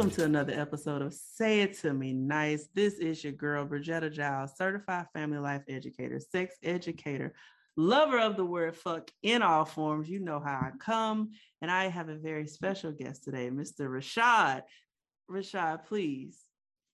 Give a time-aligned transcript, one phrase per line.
[0.00, 2.68] Welcome to another episode of Say It To Me Nice.
[2.74, 7.34] This is your girl, Bridgetta Giles, certified family life educator, sex educator,
[7.76, 10.08] lover of the word fuck in all forms.
[10.08, 11.32] You know how I come.
[11.60, 13.90] And I have a very special guest today, Mr.
[13.90, 14.62] Rashad.
[15.30, 16.46] Rashad, please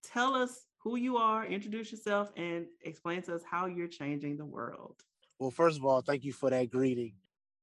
[0.02, 4.45] tell us who you are, introduce yourself, and explain to us how you're changing the
[4.45, 4.96] world.
[5.38, 7.12] Well, first of all, thank you for that greeting.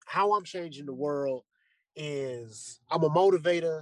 [0.05, 1.43] How I'm changing the world
[1.97, 3.81] is I'm a motivator.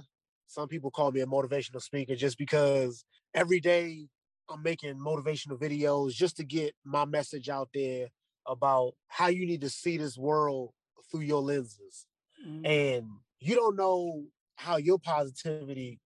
[0.52, 4.06] Some people call me a motivational speaker just because every day
[4.50, 8.08] I'm making motivational videos just to get my message out there
[8.46, 10.72] about how you need to see this world
[11.10, 12.06] through your lenses.
[12.46, 12.66] Mm-hmm.
[12.66, 13.06] And
[13.40, 14.24] you don't know
[14.56, 16.00] how your positivity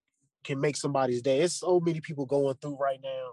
[0.44, 1.40] can make somebody's day.
[1.40, 3.32] It's so many people going through right now.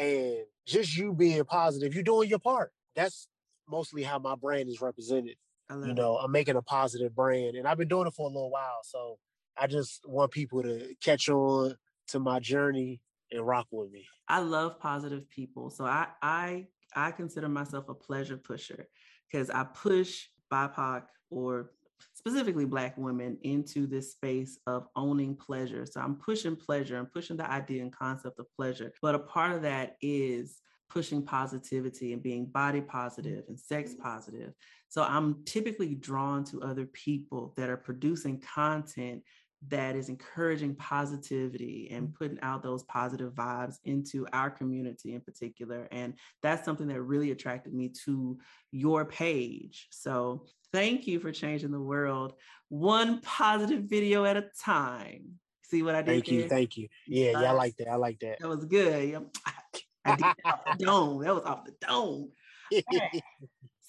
[0.00, 2.72] And just you being positive, you're doing your part.
[2.94, 3.26] That's
[3.68, 5.34] mostly how my brand is represented.
[5.68, 6.20] You know, it.
[6.22, 8.78] I'm making a positive brand and I've been doing it for a little while.
[8.84, 9.18] So
[9.58, 11.76] I just want people to catch on
[12.08, 14.06] to my journey and rock with me.
[14.28, 15.70] I love positive people.
[15.70, 18.86] So I I I consider myself a pleasure pusher
[19.30, 21.70] because I push BIPOC or
[22.14, 25.86] specifically black women into this space of owning pleasure.
[25.86, 28.92] So I'm pushing pleasure, I'm pushing the idea and concept of pleasure.
[29.02, 30.60] But a part of that is
[30.90, 34.02] pushing positivity and being body positive and sex mm-hmm.
[34.02, 34.52] positive.
[34.88, 39.22] So I'm typically drawn to other people that are producing content
[39.68, 42.14] that is encouraging positivity and mm.
[42.14, 45.88] putting out those positive vibes into our community in particular.
[45.90, 48.38] And that's something that really attracted me to
[48.70, 49.88] your page.
[49.90, 52.34] So thank you for changing the world
[52.68, 55.38] one positive video at a time.
[55.62, 56.06] See what I did?
[56.06, 56.48] Thank you.
[56.48, 56.88] Thank you.
[57.06, 57.88] Yeah, yeah, I like that.
[57.88, 58.38] I like that.
[58.40, 59.16] That was good.
[60.04, 61.22] I did off the dome.
[61.22, 62.30] That was off the dome.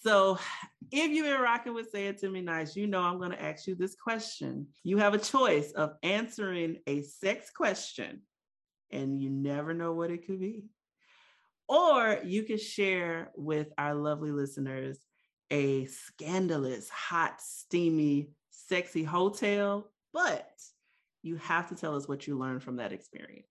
[0.06, 0.38] So
[0.92, 3.42] if you've been rocking with Say It To Me Nice, you know I'm going to
[3.42, 4.68] ask you this question.
[4.84, 8.22] You have a choice of answering a sex question,
[8.92, 10.66] and you never know what it could be.
[11.68, 15.00] Or you can share with our lovely listeners
[15.50, 20.48] a scandalous, hot, steamy, sexy hotel, but
[21.24, 23.48] you have to tell us what you learned from that experience.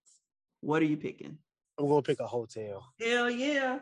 [0.60, 1.36] What are you picking?
[1.80, 2.92] I'm going to pick a hotel.
[3.00, 3.80] Hell yeah.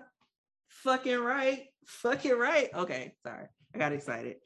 [0.68, 1.66] Fucking right.
[1.86, 2.68] Fucking right.
[2.74, 3.46] Okay, sorry.
[3.74, 4.36] I got excited.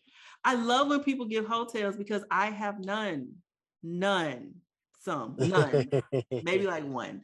[0.44, 3.32] I love when people give hotels because I have none.
[3.82, 4.54] None.
[5.00, 5.36] Some.
[5.38, 5.90] None.
[6.30, 7.22] Maybe like one.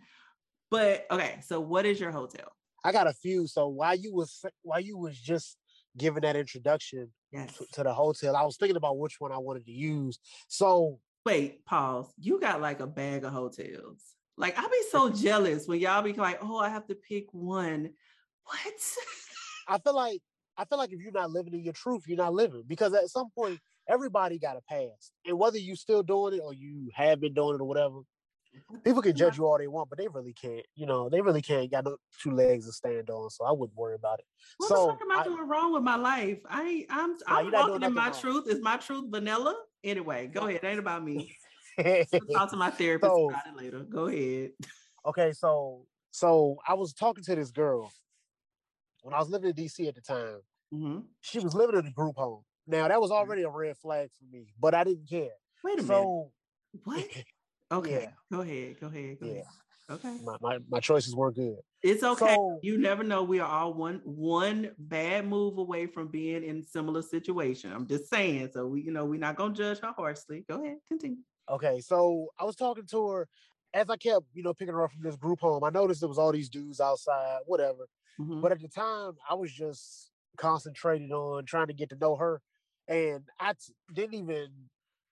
[0.70, 2.50] But okay, so what is your hotel?
[2.84, 3.46] I got a few.
[3.46, 5.56] So while you was while you was just
[5.96, 7.56] giving that introduction yes.
[7.58, 10.18] to, to the hotel, I was thinking about which one I wanted to use.
[10.48, 12.12] So wait, pause.
[12.18, 14.02] You got like a bag of hotels.
[14.36, 17.90] Like I'll be so jealous when y'all be like, oh, I have to pick one.
[18.44, 18.74] What?
[19.68, 20.20] I feel like
[20.56, 23.08] I feel like if you're not living in your truth, you're not living because at
[23.08, 23.58] some point
[23.88, 27.54] everybody got a past, and whether you still doing it or you have been doing
[27.54, 28.00] it or whatever,
[28.84, 30.64] people can judge you all they want, but they really can't.
[30.74, 33.76] You know, they really can't got no two legs to stand on, so I wouldn't
[33.76, 34.26] worry about it.
[34.58, 36.38] What so, the fuck am I, I doing wrong with my life?
[36.48, 38.20] I I'm I'm walking in my wrong.
[38.20, 38.48] truth.
[38.48, 39.56] Is my truth vanilla?
[39.84, 40.60] Anyway, go ahead.
[40.62, 41.36] It ain't about me.
[42.32, 43.80] talk to my therapist so, about it later.
[43.80, 44.50] Go ahead.
[45.06, 47.90] Okay, so so I was talking to this girl
[49.02, 50.40] when I was living in DC at the time,
[50.72, 50.98] mm-hmm.
[51.20, 52.42] she was living in a group home.
[52.66, 53.18] Now that was mm-hmm.
[53.18, 55.30] already a red flag for me, but I didn't care.
[55.62, 56.30] Wait a so,
[56.84, 56.84] minute.
[56.84, 57.24] What?
[57.72, 58.02] Okay.
[58.02, 58.10] Yeah.
[58.30, 58.76] Go ahead.
[58.78, 59.16] Go ahead.
[59.18, 59.32] Go yeah.
[59.32, 59.44] Ahead.
[59.90, 60.18] Okay.
[60.22, 61.56] My, my, my choices weren't good.
[61.82, 62.34] It's okay.
[62.34, 63.22] So, you never know.
[63.22, 67.72] We are all one one bad move away from being in similar situation.
[67.72, 68.50] I'm just saying.
[68.52, 70.44] So we, you know, we're not gonna judge her harshly.
[70.48, 71.16] Go ahead, continue.
[71.50, 73.28] Okay, so I was talking to her
[73.74, 75.64] as I kept, you know, picking her up from this group home.
[75.64, 77.86] I noticed there was all these dudes outside, whatever.
[78.20, 78.40] Mm-hmm.
[78.40, 82.40] But at the time, I was just concentrated on trying to get to know her.
[82.88, 84.48] And I t- didn't even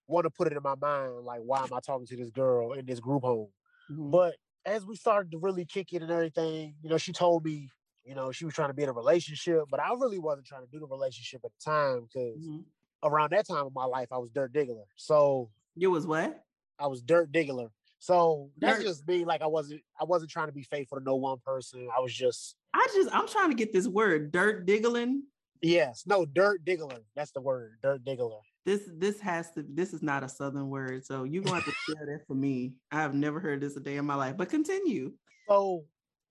[0.07, 2.73] want to put it in my mind, like, why am I talking to this girl
[2.73, 3.49] in this group home?
[3.91, 4.11] Mm-hmm.
[4.11, 4.37] But
[4.67, 7.71] as we started to really kick it and everything, you know, she told me,
[8.05, 10.65] you know, she was trying to be in a relationship, but I really wasn't trying
[10.65, 12.61] to do the relationship at the time because mm-hmm.
[13.05, 14.85] around that time of my life, I was Dirt Diggler.
[14.97, 16.43] So you was what?
[16.79, 17.69] I was Dirt Diggler.
[18.01, 19.25] So that's just me.
[19.27, 21.87] Like I wasn't, I wasn't trying to be faithful to no one person.
[21.97, 22.57] I was just.
[22.75, 25.25] I just, I'm trying to get this word, dirt diggling.
[25.61, 27.01] Yes, no, dirt diggler.
[27.15, 28.41] That's the word, dirt diggler.
[28.65, 29.65] This, this has to.
[29.69, 32.35] This is not a southern word, so you're going to have to share that for
[32.35, 32.73] me.
[32.91, 34.37] I have never heard this a day in my life.
[34.39, 35.13] But continue.
[35.47, 35.85] So,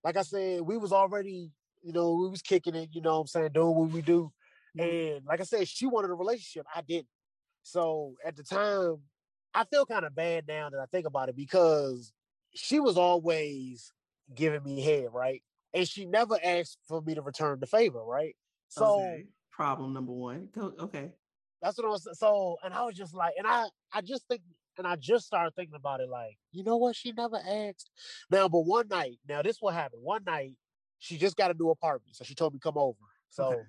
[0.04, 1.51] like I said, we was already,
[1.83, 2.89] you know, we was kicking it.
[2.94, 4.31] You know, what I'm saying, doing what we do.
[4.75, 5.18] Mm-hmm.
[5.18, 6.66] And like I said, she wanted a relationship.
[6.74, 7.07] I didn't.
[7.62, 8.98] So at the time,
[9.54, 12.13] I feel kind of bad now that I think about it because
[12.54, 13.92] she was always
[14.36, 15.42] giving me head, right?
[15.74, 18.36] And she never asked for me to return the favor, right?
[18.69, 19.25] So okay.
[19.51, 20.50] problem number one.
[20.57, 21.12] Okay.
[21.62, 24.42] That's what I was so and I was just like, and I I just think
[24.78, 26.95] And I just started thinking about it like, you know what?
[26.95, 27.90] She never asked.
[28.31, 30.02] Now, but one night, now this what happened.
[30.04, 30.54] One night,
[31.00, 32.16] she just got a new apartment.
[32.16, 32.98] So she told me come over.
[33.30, 33.62] So okay.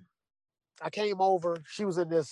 [0.82, 1.56] I came over.
[1.66, 2.30] She was in this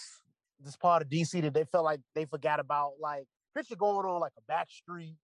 [0.60, 2.92] this part of DC that they felt like they forgot about.
[3.00, 3.26] Like
[3.58, 5.16] picture going on like a back street.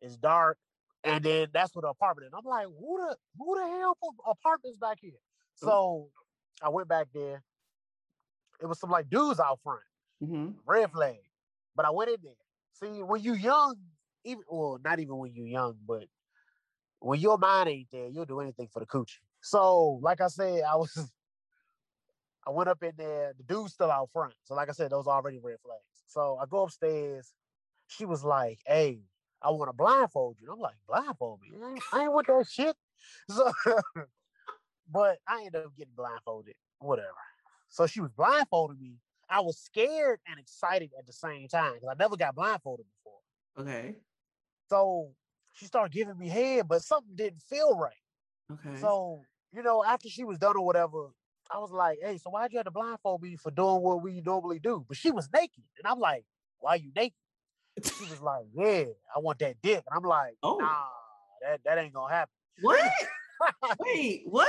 [0.00, 0.58] It's dark.
[1.02, 2.32] And then that's what the apartment is.
[2.36, 5.18] I'm like, who the who the hell put apartments back here?
[5.54, 6.08] So
[6.62, 7.42] I went back there.
[8.60, 9.80] It was some like dudes out front.
[10.22, 10.50] Mm-hmm.
[10.66, 11.16] Red flag.
[11.74, 12.32] But I went in there.
[12.74, 13.76] See, when you young,
[14.24, 16.04] even well, not even when you're young, but
[17.00, 19.16] when your mind ain't there, you'll do anything for the coochie.
[19.40, 20.92] So, like I said, I was
[22.46, 24.34] I went up in there, the dude's still out front.
[24.44, 25.80] So, like I said, those already red flags.
[26.06, 27.32] So I go upstairs.
[27.90, 29.00] She was like, Hey,
[29.42, 30.46] I want to blindfold you.
[30.48, 31.56] And I'm like, blindfold me.
[31.92, 32.76] I ain't, with that shit.
[33.28, 33.50] So
[34.90, 36.54] but I ended up getting blindfolded.
[36.80, 37.08] Whatever.
[37.68, 38.96] So she was blindfolding me.
[39.28, 43.20] I was scared and excited at the same time because I never got blindfolded before.
[43.58, 43.94] Okay.
[44.68, 45.10] So
[45.54, 47.94] she started giving me head, but something didn't feel right.
[48.52, 48.80] Okay.
[48.80, 49.20] So,
[49.52, 51.10] you know, after she was done or whatever,
[51.52, 54.20] I was like, hey, so why'd you have to blindfold me for doing what we
[54.20, 54.84] normally do?
[54.86, 55.64] But she was naked.
[55.78, 56.24] And I'm like,
[56.58, 57.19] why are you naked?
[57.84, 58.84] She was like, yeah,
[59.14, 59.82] I want that dick.
[59.90, 60.58] And I'm like, oh.
[60.58, 60.84] nah,
[61.42, 62.32] that, that ain't gonna happen.
[62.60, 62.90] What?
[63.78, 64.48] Wait, what?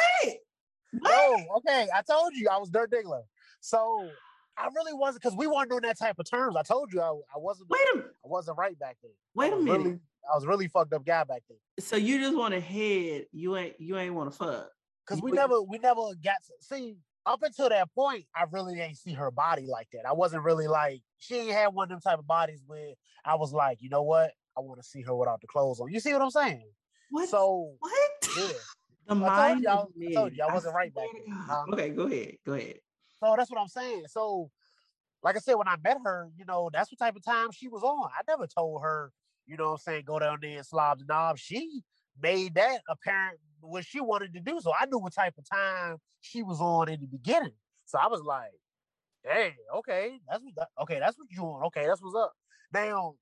[1.00, 1.38] What?
[1.38, 1.88] No, okay.
[1.95, 3.24] I told you I was Dirt Diggler.
[3.62, 4.10] So
[4.57, 6.56] I really wasn't because we weren't doing that type of terms.
[6.57, 7.69] I told you I, I wasn't.
[7.69, 9.12] Wait a I wasn't right back then.
[9.34, 9.77] Wait a minute.
[9.77, 10.00] Really,
[10.31, 11.57] I was really fucked up guy back then.
[11.80, 13.25] So you just want to head.
[13.31, 13.80] You ain't.
[13.80, 14.69] You ain't want to fuck.
[15.07, 15.62] Because we never.
[15.62, 16.98] We never got to see.
[17.24, 20.07] Up until that point, I really ain't see her body like that.
[20.07, 23.36] I wasn't really like she ain't had one of them type of bodies where I
[23.36, 24.32] was like, you know what?
[24.58, 25.92] I want to see her without the clothes on.
[25.92, 26.64] You see what I'm saying?
[27.12, 27.30] What?
[27.30, 28.12] So what?
[28.38, 28.48] Yeah.
[29.08, 29.68] The mind.
[29.68, 31.36] I told, I told you I wasn't right back then.
[31.50, 32.36] Um, okay, go ahead.
[32.46, 32.76] Go ahead.
[33.20, 34.04] So that's what I'm saying.
[34.08, 34.52] So,
[35.24, 37.68] like I said, when I met her, you know, that's what type of time she
[37.68, 38.10] was on.
[38.16, 39.12] I never told her,
[39.48, 41.40] you know, what I'm saying, go down there and slob the knob.
[41.40, 41.82] She
[42.22, 44.60] made that apparent what she wanted to do.
[44.62, 47.54] So I knew what type of time she was on in the beginning.
[47.86, 48.52] So I was like,
[49.24, 51.66] hey, okay, that's what, okay, that's what you want.
[51.68, 52.34] Okay, that's what's up.
[52.74, 53.16] Now,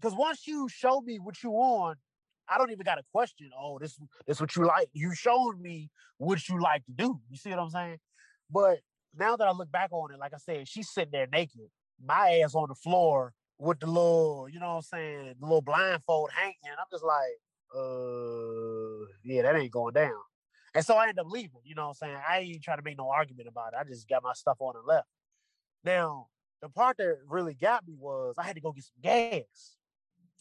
[0.00, 1.98] because once you show me what you want,
[2.48, 3.50] I don't even got a question.
[3.58, 4.88] Oh, this this what you like.
[4.92, 7.20] You showed me what you like to do.
[7.30, 7.98] You see what I'm saying?
[8.50, 8.80] But
[9.16, 11.70] now that I look back on it, like I said, she's sitting there naked,
[12.04, 15.62] my ass on the floor with the little, you know what I'm saying, the little
[15.62, 16.56] blindfold hanging.
[16.78, 17.38] I'm just like,
[17.74, 20.12] uh, yeah, that ain't going down.
[20.74, 22.18] And so I end up leaving, you know what I'm saying?
[22.28, 23.78] I ain't trying to make no argument about it.
[23.80, 25.06] I just got my stuff on and left.
[25.84, 26.28] Now,
[26.62, 29.76] the part that really got me was I had to go get some gas.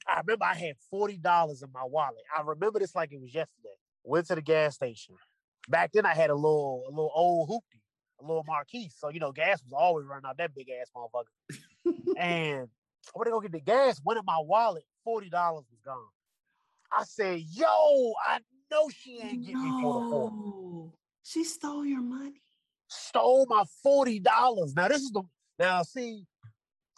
[0.08, 2.24] I remember I had $40 in my wallet.
[2.36, 3.76] I remember this like it was yesterday.
[4.04, 5.16] Went to the gas station.
[5.70, 7.80] Back then I had a little a little old hoopty,
[8.22, 8.92] a little Marquis.
[8.96, 11.58] So you know, gas was always running out that big ass motherfucker.
[12.18, 12.68] and
[13.08, 15.98] I went to go get the gas, went in my wallet, $40 was gone.
[16.92, 18.40] I said, yo, I
[18.72, 19.78] know she ain't getting no.
[19.78, 20.98] me for the 40.
[21.24, 22.43] She stole your money.
[22.94, 24.24] Stole my $40.
[24.76, 25.24] Now this is the
[25.60, 26.26] now see,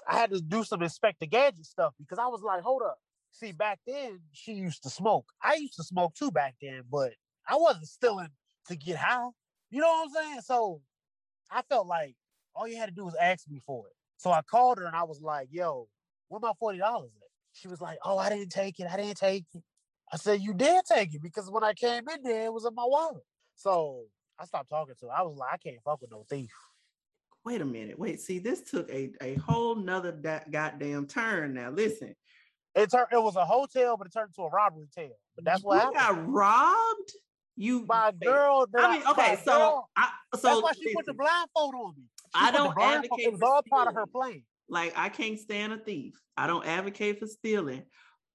[0.07, 2.97] I had to do some Inspector Gadget stuff because I was like, hold up.
[3.31, 5.25] See, back then she used to smoke.
[5.41, 7.13] I used to smoke too back then, but
[7.47, 8.29] I wasn't stealing
[8.67, 9.29] to get high.
[9.69, 10.41] You know what I'm saying?
[10.41, 10.81] So
[11.51, 12.15] I felt like
[12.55, 13.93] all you had to do was ask me for it.
[14.17, 15.87] So I called her and I was like, yo,
[16.29, 17.09] where my $40 at?
[17.53, 18.87] She was like, oh, I didn't take it.
[18.91, 19.63] I didn't take it.
[20.13, 22.75] I said, you did take it because when I came in there, it was in
[22.75, 23.23] my wallet.
[23.55, 24.05] So
[24.39, 25.11] I stopped talking to her.
[25.11, 26.51] I was like, I can't fuck with no thief
[27.45, 31.69] wait a minute, wait, see, this took a, a whole nother da- goddamn turn now.
[31.69, 32.15] Listen.
[32.73, 35.17] It turned it was a hotel, but it turned into a robbery tale.
[35.35, 36.25] But that's what you happened.
[36.25, 37.11] got robbed.
[37.55, 38.67] You my girl.
[38.77, 41.93] I mean, okay, so girl, I, so that's why she listen, put the blindfold on
[41.95, 42.03] me.
[42.17, 43.25] She I don't advocate.
[43.27, 44.43] It was all part of her plan.
[44.67, 46.19] Like I can't stand a thief.
[46.35, 47.83] I don't advocate for stealing,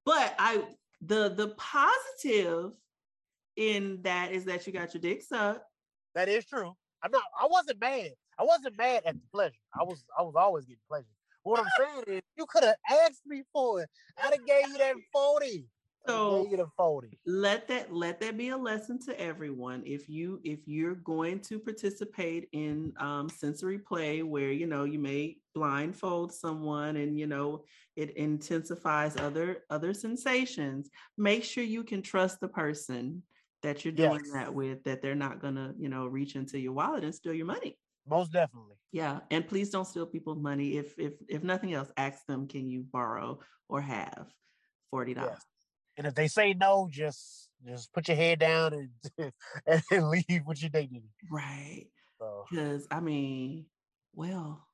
[0.07, 0.63] but I
[1.03, 2.71] the the positive
[3.57, 5.67] in that is that you got your dick sucked.
[6.15, 6.73] That is true.
[7.03, 7.23] I'm not.
[7.41, 8.11] I wasn't mad.
[8.39, 9.55] I wasn't mad at the pleasure.
[9.79, 11.07] I was I was always getting pleasure.
[11.45, 13.89] But what I'm saying is, you could have asked me for it.
[14.23, 15.67] I'd have gave you that forty.
[16.07, 17.19] So you the 40.
[17.27, 19.83] let that let that be a lesson to everyone.
[19.85, 24.99] If you if you're going to participate in um, sensory play, where you know you
[24.99, 27.65] may blindfold someone and you know
[27.97, 30.89] it intensifies other other sensations,
[31.19, 33.23] make sure you can trust the person
[33.63, 34.33] that you're doing yes.
[34.33, 34.85] that with.
[34.85, 37.79] That they're not gonna you know reach into your wallet and steal your money.
[38.09, 38.77] Most definitely.
[38.93, 40.77] Yeah, and please don't steal people's money.
[40.77, 43.39] If if if nothing else, ask them, can you borrow
[43.69, 44.27] or have
[44.91, 45.33] forty dollars?
[45.33, 45.45] Yeah.
[45.99, 48.73] And if they say no, just just put your head down
[49.19, 49.33] and
[49.91, 51.11] and leave with your dignity.
[51.31, 51.87] Right.
[52.51, 52.89] Because so.
[52.91, 53.67] I mean,
[54.15, 54.67] well,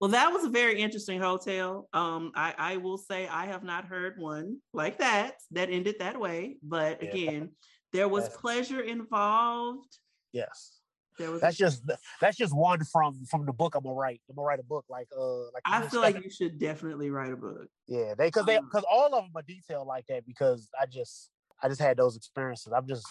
[0.00, 1.88] Well, that was a very interesting hotel.
[1.94, 6.20] Um, I, I will say I have not heard one like that that ended that
[6.20, 6.56] way.
[6.62, 7.10] But yeah.
[7.10, 7.50] again,
[7.92, 8.36] there was yes.
[8.36, 9.96] pleasure involved.
[10.32, 10.80] Yes.
[11.18, 11.82] There was that's just
[12.20, 14.20] that's just one from from the book I'm gonna write.
[14.28, 17.32] I'm gonna write a book like uh like I feel like you should definitely write
[17.32, 17.68] a book.
[17.86, 20.84] Yeah, they because they because um all of them are detailed like that because I
[20.84, 21.30] just
[21.62, 22.70] I just had those experiences.
[22.74, 23.06] I'm just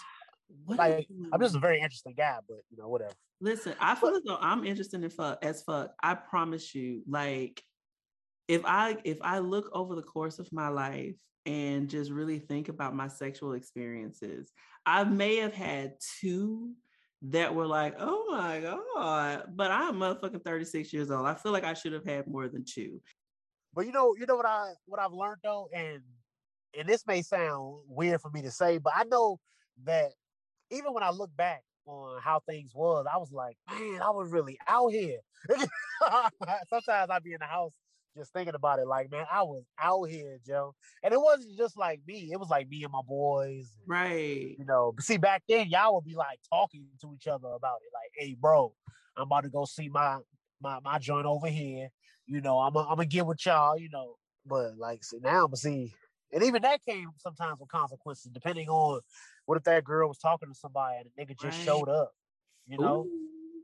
[0.64, 3.14] what like I'm just a very interesting guy, but you know whatever.
[3.40, 5.92] Listen, I feel as though I'm interested in fuck as fuck.
[6.02, 7.62] I promise you, like
[8.48, 12.68] if I if I look over the course of my life and just really think
[12.68, 14.52] about my sexual experiences,
[14.84, 16.72] I may have had two
[17.22, 21.26] that were like, oh my God, but I'm motherfucking 36 years old.
[21.26, 23.00] I feel like I should have had more than two.
[23.74, 26.00] But you know, you know what I what I've learned though, and
[26.78, 29.38] and this may sound weird for me to say, but I know
[29.84, 30.12] that
[30.70, 34.30] even when I look back on how things was, I was like, man, I was
[34.30, 35.18] really out here.
[36.68, 37.72] Sometimes I'd be in the house
[38.16, 40.74] just thinking about it, like, man, I was out here, Joe.
[41.02, 43.70] And it wasn't just like me, it was like me and my boys.
[43.86, 44.56] right.
[44.58, 47.92] You know, see, back then, y'all would be like talking to each other about it,
[47.92, 48.72] like, hey, bro,
[49.16, 50.18] I'm about to go see my
[50.60, 51.88] my my joint over here.
[52.26, 54.14] You know, I'm I'm gonna get with y'all, you know.
[54.46, 55.92] But like so now I'm see,
[56.32, 59.00] and even that came sometimes with consequences, depending on
[59.46, 61.64] what if that girl was talking to somebody and the nigga just right.
[61.64, 62.12] showed up.
[62.66, 63.10] You know, Ooh.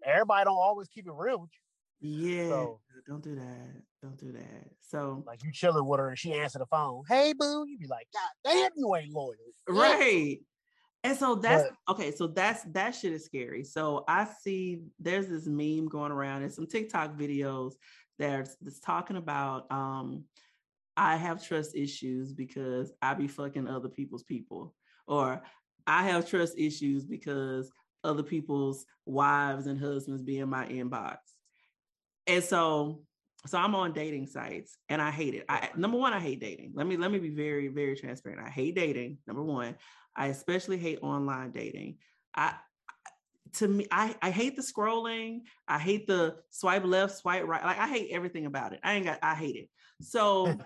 [0.05, 1.59] everybody don't always keep it real with you.
[2.03, 2.49] Yeah.
[2.49, 3.83] So, don't do that.
[4.03, 4.71] Don't do that.
[4.81, 7.03] So like you chilling with her and she answer the phone.
[7.09, 9.35] Hey boo, you be like, God damn, you ain't loyal.
[9.69, 10.39] Right.
[11.05, 12.12] And so that's but, okay.
[12.12, 13.65] So that's that shit is scary.
[13.65, 17.73] So I see there's this meme going around and some TikTok videos
[18.19, 20.25] that's that's talking about um
[20.97, 24.75] I have trust issues because I be fucking other people's people.
[25.07, 25.43] Or
[25.87, 27.71] I have trust issues because
[28.05, 31.17] other people's wives and husbands be in my inbox.
[32.27, 33.03] And so
[33.47, 35.45] so I'm on dating sites and I hate it.
[35.49, 36.73] I number one, I hate dating.
[36.75, 38.47] Let me let me be very, very transparent.
[38.47, 39.19] I hate dating.
[39.27, 39.77] Number one,
[40.15, 41.97] I especially hate online dating.
[42.35, 42.55] I
[43.55, 45.41] to me, I, I hate the scrolling.
[45.67, 47.65] I hate the swipe left, swipe right.
[47.65, 48.81] Like I hate everything about it.
[48.83, 49.69] I ain't got I hate it.
[50.01, 50.61] So hmm.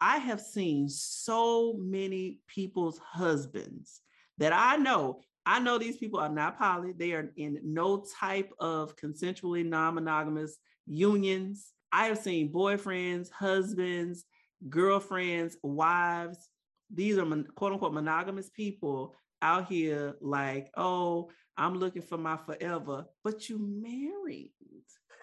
[0.00, 4.02] I have seen so many people's husbands
[4.38, 5.20] that I know.
[5.46, 6.92] I know these people are not poly.
[6.92, 11.72] They are in no type of consensually non-monogamous unions.
[11.92, 14.24] I have seen boyfriends, husbands,
[14.68, 16.48] girlfriends, wives.
[16.92, 23.04] These are quote unquote monogamous people out here like, oh, I'm looking for my forever,
[23.22, 24.52] but you married.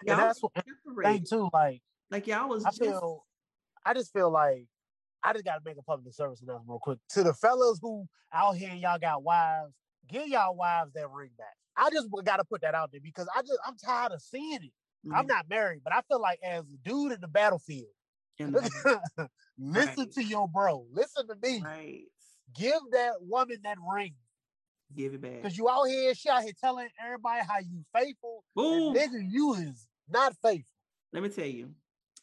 [0.04, 0.52] Y'all and that's what
[1.04, 1.50] thing too.
[1.52, 2.64] Like, like y'all was.
[2.64, 3.26] I just, feel.
[3.84, 4.66] I just feel like
[5.24, 8.06] I just got to make a public service announcement real quick to the fellas who
[8.32, 9.72] out here y'all got wives.
[10.08, 11.54] Give y'all wives that ring back.
[11.76, 14.62] I just got to put that out there because I just I'm tired of seeing
[14.62, 14.72] it.
[15.06, 15.14] Mm-hmm.
[15.14, 17.88] I'm not married, but I feel like as a dude in the battlefield,
[18.38, 19.00] listen
[19.58, 20.12] right.
[20.12, 20.86] to your bro.
[20.92, 21.62] Listen to me.
[21.62, 22.02] Right.
[22.54, 24.14] Give that woman that ring.
[24.94, 25.42] Give it back.
[25.42, 28.44] Cause you out here, she out here telling everybody how you faithful.
[28.54, 28.94] Boom.
[28.94, 30.66] Nigga, you is not faithful.
[31.12, 31.70] Let me tell you,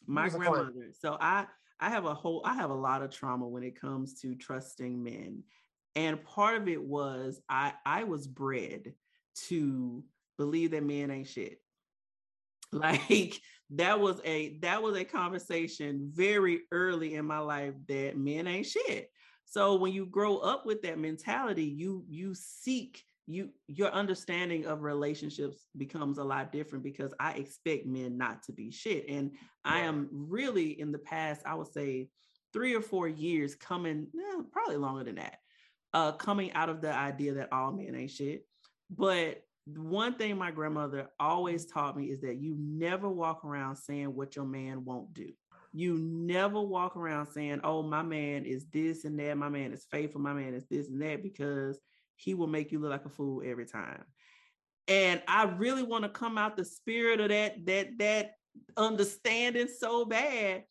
[0.06, 0.92] my grandmother.
[1.00, 1.46] So I
[1.80, 5.02] I have a whole I have a lot of trauma when it comes to trusting
[5.02, 5.42] men.
[5.96, 8.94] And part of it was I I was bred
[9.48, 10.04] to
[10.36, 11.60] believe that men ain't shit.
[12.72, 18.46] like that was a that was a conversation very early in my life that men
[18.46, 19.10] ain't shit
[19.44, 24.82] so when you grow up with that mentality you you seek you your understanding of
[24.82, 29.06] relationships becomes a lot different because i expect men not to be shit.
[29.08, 29.32] And
[29.64, 32.08] i am really in the past i would say
[32.52, 35.36] three or four years coming eh, probably longer than that
[35.92, 38.44] uh coming out of the idea that all men ain't shit.
[38.90, 44.14] But one thing my grandmother always taught me is that you never walk around saying
[44.14, 45.30] what your man won't do.
[45.72, 49.86] You never walk around saying, oh, my man is this and that, my man is
[49.88, 51.78] faithful, my man is this and that, because
[52.20, 54.04] he will make you look like a fool every time.
[54.88, 58.32] And I really want to come out the spirit of that, that, that
[58.76, 60.64] understanding so bad.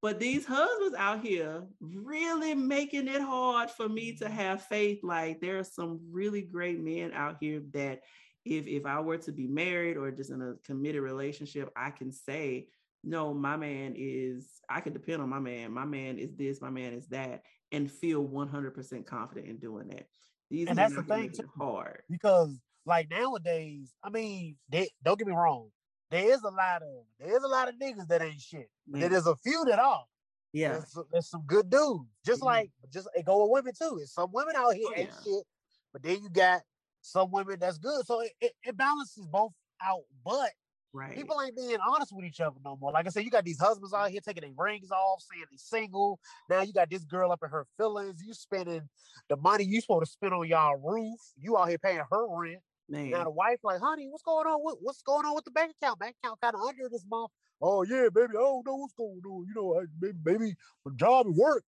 [0.00, 4.34] But these husbands out here really making it hard for me to mm-hmm.
[4.34, 5.00] have faith.
[5.02, 8.02] Like there are some really great men out here that
[8.44, 12.12] if if I were to be married or just in a committed relationship, I can
[12.12, 12.68] say,
[13.02, 15.72] no, my man is, I can depend on my man.
[15.72, 17.42] My man is this, my man is that,
[17.72, 20.06] and feel 100% confident in doing that.
[20.54, 22.56] These and that's the thing too, hard because
[22.86, 25.70] like nowadays, I mean, they, don't get me wrong,
[26.12, 28.68] there is a lot of there is a lot of niggas that ain't shit.
[28.86, 30.04] There is a few that are.
[30.52, 32.04] Yeah, there's, there's some good dudes.
[32.24, 32.46] Just mm-hmm.
[32.46, 33.98] like just it go with women too.
[34.00, 35.22] It's some women out here oh, ain't yeah.
[35.24, 35.44] shit,
[35.92, 36.60] but then you got
[37.00, 38.06] some women that's good.
[38.06, 40.02] So it, it, it balances both out.
[40.24, 40.50] But
[40.94, 41.16] Right.
[41.16, 42.92] People ain't being honest with each other no more.
[42.92, 45.56] Like I said, you got these husbands out here taking their rings off, saying they
[45.56, 46.20] single.
[46.48, 48.22] Now you got this girl up in her feelings.
[48.24, 48.88] You spending
[49.28, 51.18] the money you supposed to spend on y'all roof.
[51.36, 52.60] You out here paying her rent.
[52.88, 53.10] Man.
[53.10, 54.60] Now the wife like, honey, what's going on?
[54.60, 55.98] What, what's going on with the bank account?
[55.98, 57.32] Bank account kind of under this month.
[57.60, 58.28] Oh yeah, baby.
[58.30, 59.46] I don't know what's going on.
[59.48, 61.64] You know, maybe, maybe my job and work.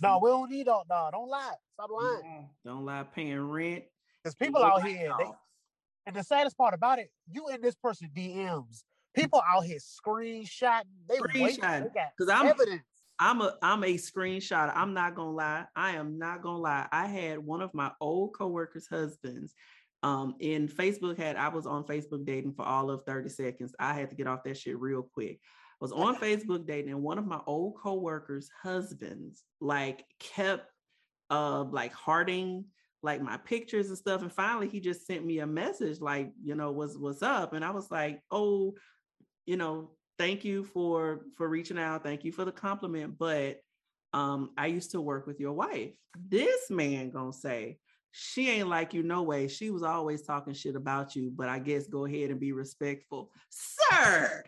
[0.00, 0.22] No, mm.
[0.22, 0.84] we don't need all.
[0.88, 1.54] No, don't lie.
[1.74, 2.48] Stop lying.
[2.64, 3.02] Don't lie.
[3.14, 3.84] Paying rent.
[4.22, 5.24] Because people out here, they,
[6.08, 8.82] and the saddest part about it, you in this person DMs.
[9.14, 10.82] People out here screenshotting.
[11.08, 12.82] They screenshotting because I'm evidence.
[13.18, 14.72] I'm a I'm a screenshot.
[14.74, 15.64] I'm not gonna lie.
[15.76, 16.86] I am not gonna lie.
[16.90, 19.54] I had one of my old coworkers' husbands
[20.04, 23.74] um in Facebook had I was on Facebook dating for all of 30 seconds.
[23.78, 25.40] I had to get off that shit real quick.
[25.42, 30.70] I was on Facebook dating and one of my old coworkers' husbands like kept
[31.28, 32.64] uh like hearting
[33.02, 34.22] like my pictures and stuff.
[34.22, 37.52] And finally he just sent me a message like, you know, what's what's up?
[37.52, 38.74] And I was like, oh,
[39.46, 42.02] you know, thank you for for reaching out.
[42.02, 43.18] Thank you for the compliment.
[43.18, 43.60] But
[44.12, 45.92] um, I used to work with your wife.
[46.28, 47.78] This man gonna say,
[48.10, 49.48] she ain't like you no way.
[49.48, 53.30] She was always talking shit about you, but I guess go ahead and be respectful.
[53.50, 54.44] Sir.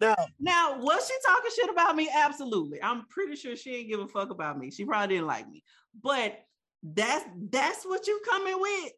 [0.00, 2.10] Now, now, was she talking shit about me?
[2.14, 2.82] Absolutely.
[2.82, 4.70] I'm pretty sure she ain't give a fuck about me.
[4.70, 5.62] She probably didn't like me.
[6.02, 6.38] But
[6.82, 8.92] that's that's what you coming with.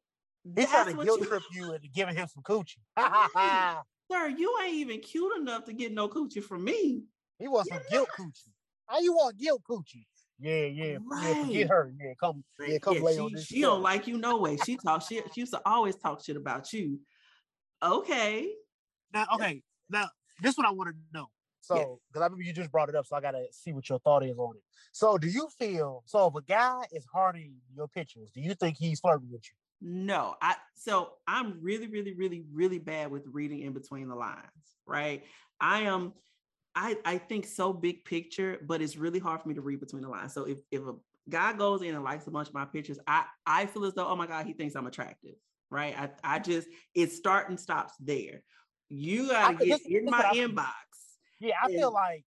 [0.57, 1.27] He's trying to guilt you...
[1.27, 2.79] trip you into giving him some coochie.
[4.11, 7.05] Sir, you ain't even cute enough to get no coochie from me.
[7.39, 8.51] He wants some guilt coochie.
[8.87, 10.05] How you want guilt coochie?
[10.39, 11.37] Yeah, yeah, right.
[11.37, 11.45] yeah.
[11.45, 11.95] Forget her.
[12.01, 13.47] Yeah, come, yeah, come yeah, lay she, on this.
[13.47, 14.57] She don't like you no way.
[14.67, 15.25] She talk shit.
[15.33, 16.99] She used to always talk shit about you.
[17.83, 18.51] Okay.
[19.13, 19.63] Now, okay.
[19.91, 20.09] Now,
[20.41, 21.29] this one I want to know.
[21.61, 22.21] So, because yeah.
[22.21, 24.37] I remember you just brought it up, so I gotta see what your thought is
[24.37, 24.63] on it.
[24.93, 28.77] So, do you feel so if a guy is hearting your pictures, do you think
[28.77, 29.57] he's flirting with you?
[29.81, 34.41] No, I so I'm really, really, really, really bad with reading in between the lines,
[34.87, 35.23] right?
[35.61, 36.15] I am
[36.75, 40.03] I, I think so big picture, but it's really hard for me to read between
[40.03, 40.33] the lines.
[40.33, 40.95] So if, if a
[41.29, 44.07] guy goes in and likes a bunch of my pictures, I, I feel as though,
[44.07, 45.35] oh my God, he thinks I'm attractive.
[45.71, 45.95] Right.
[45.99, 48.43] I, I just it start and stops there.
[48.95, 50.67] You gotta get this, in my inbox.
[51.41, 52.25] Yeah, I and, feel like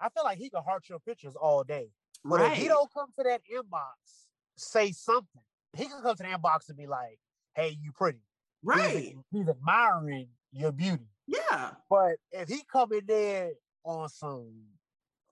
[0.00, 1.88] I feel like he can heart your pictures all day.
[2.24, 2.52] But right.
[2.52, 5.42] if he don't come to that inbox, say something.
[5.76, 7.18] He can come to the inbox and be like,
[7.56, 8.20] hey, you pretty.
[8.62, 8.96] Right.
[8.96, 11.08] He's, he's admiring your beauty.
[11.26, 11.70] Yeah.
[11.90, 13.50] But if he come in there
[13.82, 14.52] on some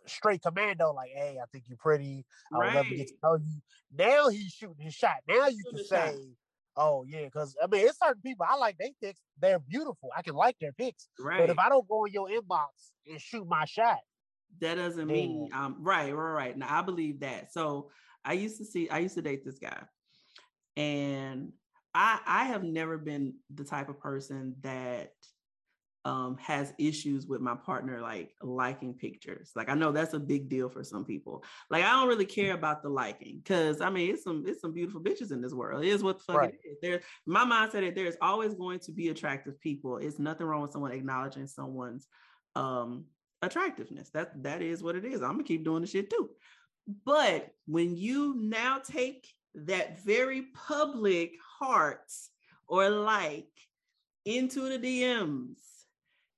[0.07, 2.27] straight commando, like, hey, I think you're pretty.
[2.53, 3.63] I would love to get to know you.
[3.97, 5.19] Now he's shooting his shot.
[5.29, 6.17] Now you can say.
[6.77, 9.21] Oh yeah, because I mean, it's certain people I like they pics.
[9.41, 10.11] They're beautiful.
[10.17, 11.09] I can like their pics.
[11.19, 11.39] Right.
[11.39, 12.69] But if I don't go in your inbox
[13.07, 13.99] and shoot my shot,
[14.61, 16.59] that doesn't mean um right, right, right.
[16.59, 17.53] Now I believe that.
[17.53, 17.91] So
[18.25, 19.83] I used to see, I used to date this guy,
[20.77, 21.53] and
[21.95, 25.13] I I have never been the type of person that
[26.05, 29.53] um, has issues with my partner like liking pictures.
[29.55, 31.45] Like I know that's a big deal for some people.
[31.71, 34.73] Like I don't really care about the liking because I mean it's some it's some
[34.73, 35.85] beautiful bitches in this world.
[35.85, 36.55] It is what the fuck right.
[36.55, 36.79] it is.
[36.83, 39.99] There's my mindset is there's always going to be attractive people.
[39.99, 42.09] It's nothing wrong with someone acknowledging someone's
[42.57, 43.05] um
[43.41, 44.11] attractiveness.
[44.11, 45.23] That that is what it is.
[45.23, 46.31] I'm gonna keep doing the shit too.
[47.05, 52.11] But when you now take that very public heart
[52.67, 53.47] or like
[54.25, 55.59] into the DMs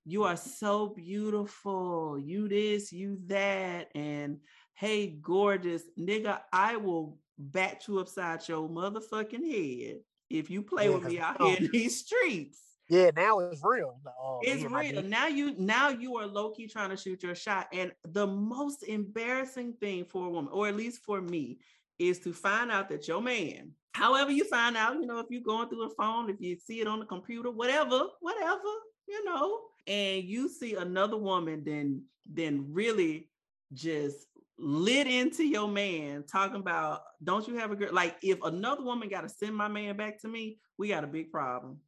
[0.05, 2.19] you are so beautiful.
[2.19, 3.89] You this, you that.
[3.95, 4.39] And
[4.75, 10.95] hey, gorgeous nigga, I will bat you upside your motherfucking head if you play yeah,
[10.95, 12.61] with me out here in these streets.
[12.91, 13.99] Yeah, now it's real.
[14.21, 15.03] Oh, it's real.
[15.03, 17.69] Now you now you are low key trying to shoot your shot.
[17.73, 21.61] And the most embarrassing thing for a woman, or at least for me,
[21.99, 25.41] is to find out that your man, however you find out, you know, if you're
[25.41, 28.69] going through a phone, if you see it on the computer, whatever, whatever,
[29.09, 33.29] you know, and you see another woman then then really
[33.73, 34.27] just
[34.59, 39.09] lit into your man talking about don't you have a girl like if another woman
[39.09, 41.79] got to send my man back to me we got a big problem.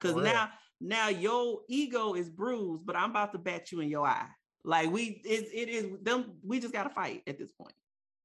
[0.00, 4.06] Because now now your ego is bruised but i'm about to bat you in your
[4.06, 4.28] eye.
[4.64, 7.74] Like we it, it is them we just got to fight at this point.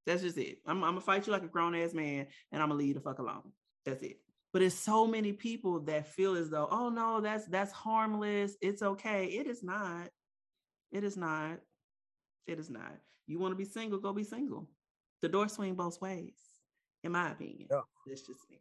[0.05, 0.59] That's just it.
[0.65, 3.01] I'm, I'm gonna fight you like a grown-ass man and i'm gonna leave you the
[3.01, 3.51] fuck alone.
[3.85, 4.19] That's it
[4.51, 8.81] but it's so many people that feel as though oh no that's that's harmless it's
[8.81, 9.25] okay.
[9.25, 10.09] It is not.
[10.91, 11.59] It is not.
[12.47, 12.95] It is not.
[13.27, 14.67] You want to be single go be single.
[15.21, 16.37] The door swing both ways
[17.03, 17.67] in my opinion.
[17.69, 17.81] Yeah.
[18.07, 18.59] that's just me.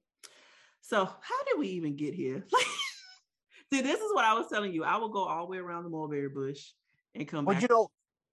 [0.81, 2.44] So how did we even get here?
[3.72, 4.85] See this is what i was telling you.
[4.85, 6.70] I will go all the way around the mulberry bush
[7.14, 7.46] and come back.
[7.46, 7.62] but back.
[7.62, 7.88] you know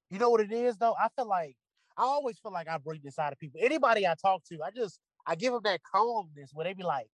[0.09, 0.95] you know what it is though?
[0.99, 1.55] I feel like
[1.97, 3.59] i always feel like i bring this out of people.
[3.63, 7.07] Anybody i talk to i just i give them that calmness where they be like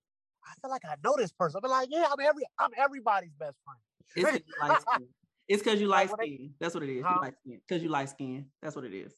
[0.45, 1.60] I feel like I know this person.
[1.63, 3.80] Be like, yeah, I'm every I'm everybody's best friend.
[4.15, 5.08] It's light skin.
[5.47, 6.54] It's because you light skin.
[6.60, 7.04] That's what it is.
[7.06, 7.13] Huh?
[7.15, 7.62] You light skin.
[7.67, 8.45] Because you light skin.
[8.62, 9.13] That's what it is.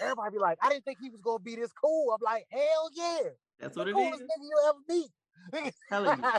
[0.00, 2.12] Everybody be like, I didn't think he was gonna be this cool.
[2.12, 3.30] I'm like, hell yeah.
[3.60, 4.28] That's what the it coolest is.
[4.28, 5.10] Nigga you ever meet.
[5.88, 6.30] telling you,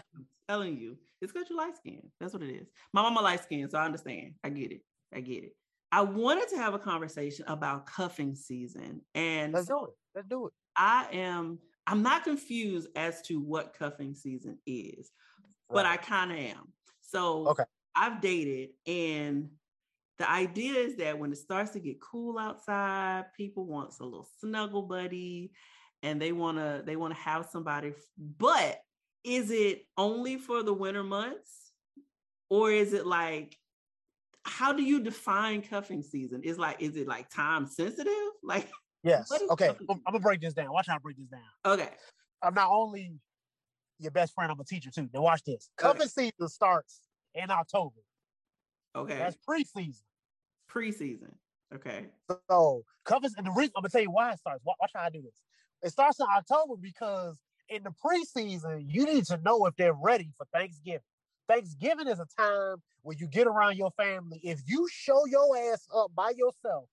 [0.47, 2.01] telling you, it's because you light skin.
[2.19, 2.67] That's what it is.
[2.93, 4.33] My mama light skin, so I understand.
[4.43, 4.81] I get it.
[5.13, 5.55] I get it.
[5.91, 9.91] I wanted to have a conversation about cuffing season, and let's do it.
[10.15, 10.53] Let's do it.
[10.75, 11.59] I am.
[11.85, 15.11] I'm not confused as to what cuffing season is,
[15.69, 15.75] right.
[15.75, 16.73] but I kind of am.
[17.01, 17.63] So okay.
[17.95, 19.49] I've dated, and
[20.17, 24.27] the idea is that when it starts to get cool outside, people want a little
[24.39, 25.51] snuggle buddy,
[26.01, 27.93] and they want to they want to have somebody.
[28.17, 28.79] But
[29.23, 31.71] is it only for the winter months,
[32.49, 33.57] or is it like
[34.45, 36.43] how do you define cuffing season?
[36.43, 38.13] Is like is it like time sensitive?
[38.45, 38.67] Like
[39.03, 39.31] yes.
[39.51, 40.71] Okay, I'm, I'm, gonna break this down.
[40.71, 41.41] Watch how I break this down.
[41.65, 41.89] Okay.
[42.41, 43.13] I'm not only
[43.99, 45.09] your best friend, I'm a teacher too.
[45.13, 45.69] Now watch this.
[45.77, 46.09] Cuffing okay.
[46.09, 47.01] season starts
[47.35, 47.95] in October.
[48.95, 49.17] Okay.
[49.17, 50.01] That's preseason.
[50.71, 51.33] Preseason.
[51.73, 52.05] Okay.
[52.49, 54.63] So cuffing and the reason I'm gonna tell you why it starts.
[54.63, 55.39] Watch, watch how I do this.
[55.81, 57.37] It starts in October because
[57.69, 61.01] in the preseason, you need to know if they're ready for Thanksgiving.
[61.47, 64.39] Thanksgiving is a time where you get around your family.
[64.43, 66.85] If you show your ass up by yourself,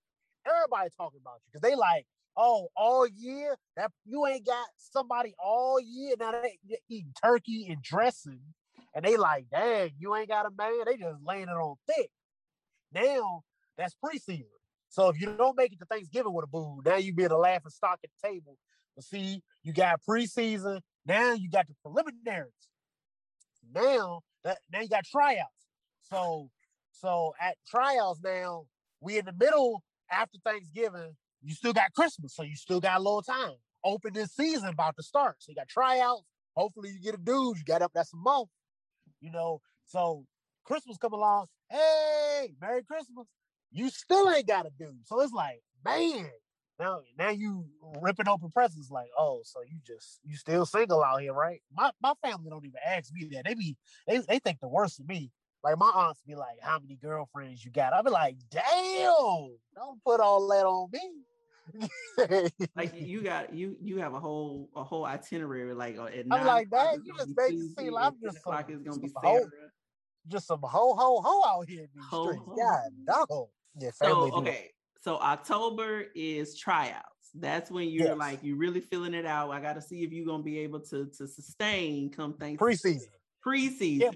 [0.46, 5.34] everybody talking about you because they like, oh, all year that you ain't got somebody
[5.38, 6.14] all year.
[6.18, 8.40] Now they eating turkey and dressing,
[8.94, 10.84] and they like, dang, you ain't got a man.
[10.86, 12.10] They just laying it on thick.
[12.92, 13.42] Now
[13.76, 14.44] that's preseason.
[14.88, 17.36] So if you don't make it to Thanksgiving with a boo, now you be the
[17.36, 18.56] laughing stock at the table.
[18.96, 20.80] But see, you got preseason.
[21.06, 22.52] Now you got the preliminaries.
[23.72, 25.68] Now that now you got tryouts.
[26.02, 26.50] So
[26.92, 28.64] so at tryouts now,
[29.00, 31.16] we in the middle after Thanksgiving.
[31.42, 33.54] You still got Christmas, so you still got a little time.
[33.82, 35.36] Open this season about to start.
[35.38, 36.24] So you got tryouts.
[36.54, 37.56] Hopefully you get a dude.
[37.56, 38.48] You got up that's a month.
[39.20, 40.26] You know, so
[40.64, 41.46] Christmas come along.
[41.70, 43.26] Hey, Merry Christmas.
[43.70, 45.06] You still ain't got a dude.
[45.06, 46.28] So it's like, man,
[46.78, 47.66] now now you
[48.00, 51.60] ripping open presents like, oh, so you just you still single out here, right?
[51.72, 53.44] My my family don't even ask me that.
[53.44, 55.30] They be they, they think the worst of me.
[55.62, 57.92] Like my aunts be like, how many girlfriends you got?
[57.92, 61.00] I be like, damn, don't put all that on me.
[62.76, 66.44] like you got you you have a whole a whole itinerary like uh, at I'm
[66.44, 69.48] like that you just make it seem I'm just some, is gonna be ho,
[70.26, 72.42] just some ho ho ho out here in these ho, streets.
[72.44, 72.56] Ho.
[72.56, 73.48] God dog.
[73.78, 74.70] Yeah, so okay.
[75.00, 77.30] So October is tryouts.
[77.34, 78.18] That's when you're yes.
[78.18, 79.50] like you really feeling it out.
[79.50, 82.98] I got to see if you're gonna be able to to sustain come Thanksgiving.
[82.98, 83.06] Preseason.
[83.46, 84.00] Preseason.
[84.00, 84.10] Yeah.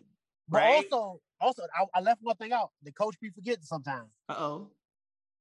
[0.48, 0.86] But right?
[0.92, 2.70] also, also I, I, left one thing out.
[2.82, 4.10] The coach be forgetting sometimes.
[4.28, 4.70] Uh oh.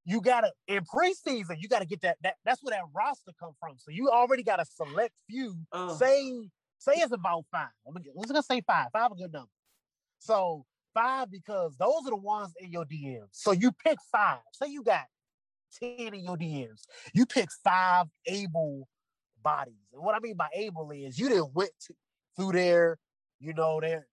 [0.05, 3.77] You gotta in preseason, you gotta get that that that's where that roster come from.
[3.77, 5.55] So you already got a select few.
[5.71, 5.93] Uh.
[5.95, 7.67] Say say it's about five.
[7.87, 8.87] I'm gonna, let's gonna say five.
[8.91, 9.49] Five a good number.
[10.19, 13.29] So five because those are the ones in your DMs.
[13.31, 14.39] So you pick five.
[14.51, 15.05] Say you got
[15.79, 16.83] 10 in your DMs.
[17.13, 18.87] You pick five able
[19.41, 19.73] bodies.
[19.93, 21.93] And what I mean by able is you didn't went to,
[22.35, 22.97] through there,
[23.39, 24.07] you know, their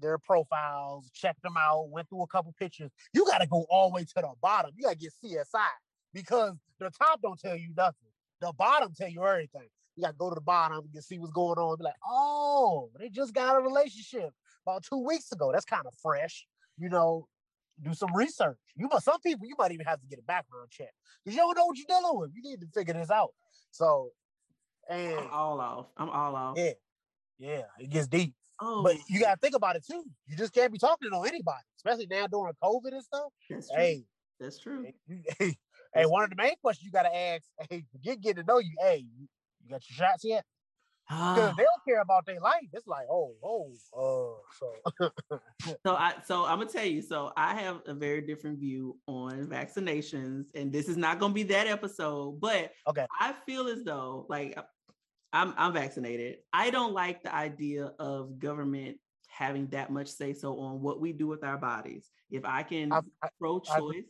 [0.00, 2.90] their profiles, checked them out, went through a couple pictures.
[3.12, 4.72] You got to go all the way to the bottom.
[4.76, 5.68] You got to get CSI
[6.12, 8.08] because the top don't tell you nothing.
[8.40, 9.68] The bottom tell you everything.
[9.96, 11.76] You got to go to the bottom and see what's going on.
[11.76, 14.30] Be like, oh, they just got a relationship
[14.64, 15.50] about two weeks ago.
[15.52, 16.46] That's kind of fresh.
[16.76, 17.26] You know,
[17.82, 18.58] do some research.
[18.76, 20.90] You must some people you might even have to get a background check
[21.24, 22.30] because you don't know what you're dealing with.
[22.34, 23.30] You need to figure this out.
[23.70, 24.10] So,
[24.88, 25.86] and I'm all off.
[25.96, 26.58] I'm all off.
[26.58, 26.72] Yeah,
[27.38, 28.34] yeah, it gets deep.
[28.60, 28.82] Oh.
[28.82, 30.04] But you gotta think about it too.
[30.26, 33.28] You just can't be talking to anybody, especially now during COVID and stuff.
[33.48, 33.78] That's true.
[33.78, 34.04] Hey,
[34.40, 34.86] that's true.
[35.38, 35.56] Hey,
[35.94, 38.74] hey, one of the main questions you gotta ask, hey, getting to know you.
[38.80, 39.28] Hey, you
[39.70, 40.44] got your shots yet?
[41.08, 42.68] because they don't care about their life.
[42.72, 45.10] It's like, oh, oh, uh, so.
[45.86, 47.00] so I, so I'm gonna tell you.
[47.00, 51.44] So I have a very different view on vaccinations, and this is not gonna be
[51.44, 52.40] that episode.
[52.40, 54.58] But okay, I feel as though, like,
[55.32, 56.38] I'm I'm vaccinated.
[56.52, 61.12] I don't like the idea of government having that much say so on what we
[61.12, 62.10] do with our bodies.
[62.30, 62.90] If I can
[63.38, 64.04] pro-choice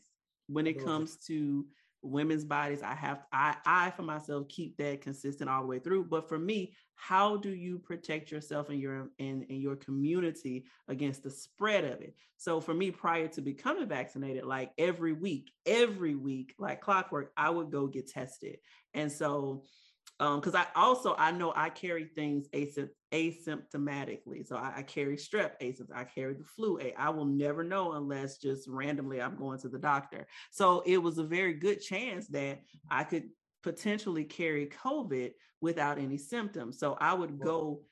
[0.47, 1.67] when it comes to
[2.03, 6.05] women's bodies i have i i for myself keep that consistent all the way through
[6.05, 11.25] but for me how do you protect yourself and your and, and your community against
[11.25, 16.15] the spread of it so for me prior to becoming vaccinated like every week every
[16.15, 18.59] week like clockwork i would go get tested
[18.95, 19.65] and so
[20.21, 24.47] um because i also i know i carry things asympt- asymptomatically.
[24.47, 28.39] So I, I, carry strep asymptomatic i carry the flu i will never know unless
[28.39, 30.27] just randomly i'm going to the doctor.
[30.51, 33.31] So it was a very good chance that i could
[33.63, 36.79] potentially carry covid without any symptoms.
[36.79, 37.83] So i would go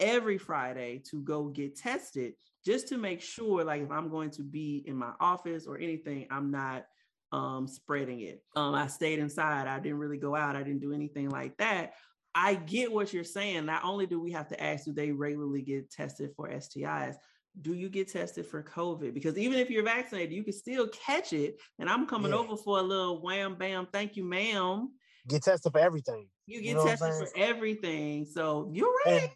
[0.00, 4.42] every friday to go get tested just to make sure, like if I'm going to
[4.42, 6.84] be in my office or anything, I'm not
[7.32, 8.42] um, spreading it.
[8.56, 9.66] Um, I stayed inside.
[9.66, 10.56] I didn't really go out.
[10.56, 11.94] I didn't do anything like that.
[12.34, 13.66] I get what you're saying.
[13.66, 17.16] Not only do we have to ask, do they regularly get tested for STIs?
[17.60, 19.14] Do you get tested for COVID?
[19.14, 21.60] Because even if you're vaccinated, you can still catch it.
[21.78, 22.38] And I'm coming yeah.
[22.38, 24.90] over for a little wham bam, thank you, ma'am.
[25.26, 26.28] Get tested for everything.
[26.46, 28.24] You get you know tested for everything.
[28.24, 29.22] So you're right.
[29.22, 29.30] And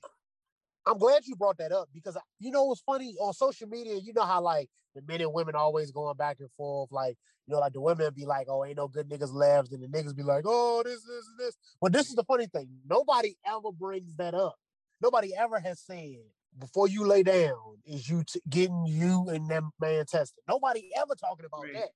[0.86, 3.96] I'm glad you brought that up because you know what's funny on social media.
[3.96, 6.90] You know how like the men and women always going back and forth.
[6.90, 7.16] Like
[7.46, 9.86] you know, like the women be like, "Oh, ain't no good niggas left," and the
[9.86, 12.68] niggas be like, "Oh, this, this, this." But this is the funny thing.
[12.88, 14.56] Nobody ever brings that up.
[15.00, 16.16] Nobody ever has said
[16.58, 20.42] before you lay down is you t- getting you and that man tested.
[20.48, 21.74] Nobody ever talking about right.
[21.74, 21.88] that.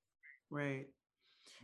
[0.51, 0.87] Right.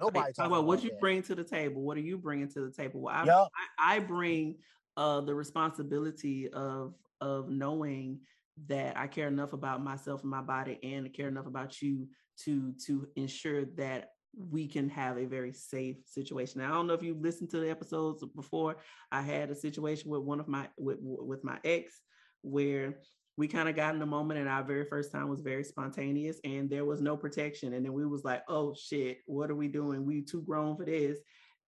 [0.01, 1.01] Nobody talking about, what you that.
[1.01, 1.83] bring to the table.
[1.83, 3.01] What are you bringing to the table?
[3.01, 3.49] Well, I, yep.
[3.79, 4.57] I, I bring
[4.97, 8.19] uh, the responsibility of of knowing
[8.67, 12.09] that I care enough about myself and my body and care enough about you
[12.45, 16.61] to to ensure that we can have a very safe situation.
[16.61, 18.77] Now, I don't know if you've listened to the episodes before.
[19.11, 22.01] I had a situation with one of my with with my ex
[22.43, 22.99] where
[23.37, 26.39] we kind of got in the moment and our very first time was very spontaneous
[26.45, 29.69] and there was no protection and then we was like oh shit what are we
[29.69, 31.19] doing we too grown for this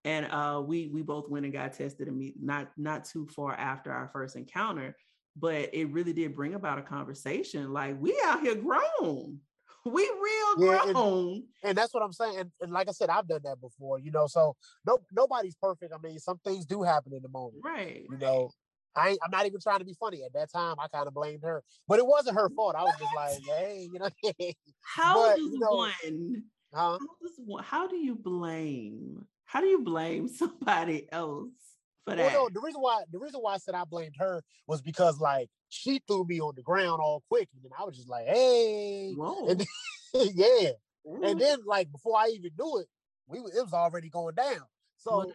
[0.05, 3.91] and uh, we we both went and got tested and not not too far after
[3.91, 4.95] our first encounter
[5.37, 9.39] but it really did bring about a conversation like we out here grown
[9.85, 13.11] we real yeah, grown and, and, that's what i'm saying and, and, like i said
[13.11, 14.55] i've done that before you know so
[14.87, 18.51] no nobody's perfect i mean some things do happen in the moment right you know
[18.97, 20.23] I I'm not even trying to be funny.
[20.23, 22.77] At that time, I kind of blamed her, but it wasn't her fault.
[22.77, 24.09] I was just like, "Hey, you know."
[24.83, 26.43] how but, does you know, one?
[26.73, 26.99] Huh?
[26.99, 29.27] How, does, how do you blame?
[29.45, 31.51] How do you blame somebody else
[32.05, 32.33] for that.
[32.33, 35.21] Well, no, the reason why the reason why I said I blamed her was because
[35.21, 38.27] like she threw me on the ground all quick, and then I was just like,
[38.27, 39.15] "Hey,"
[39.49, 39.67] and then,
[40.35, 40.71] yeah,
[41.07, 41.23] Ooh.
[41.25, 42.87] and then like before I even knew it,
[43.27, 44.63] we it was already going down.
[44.97, 45.33] So well,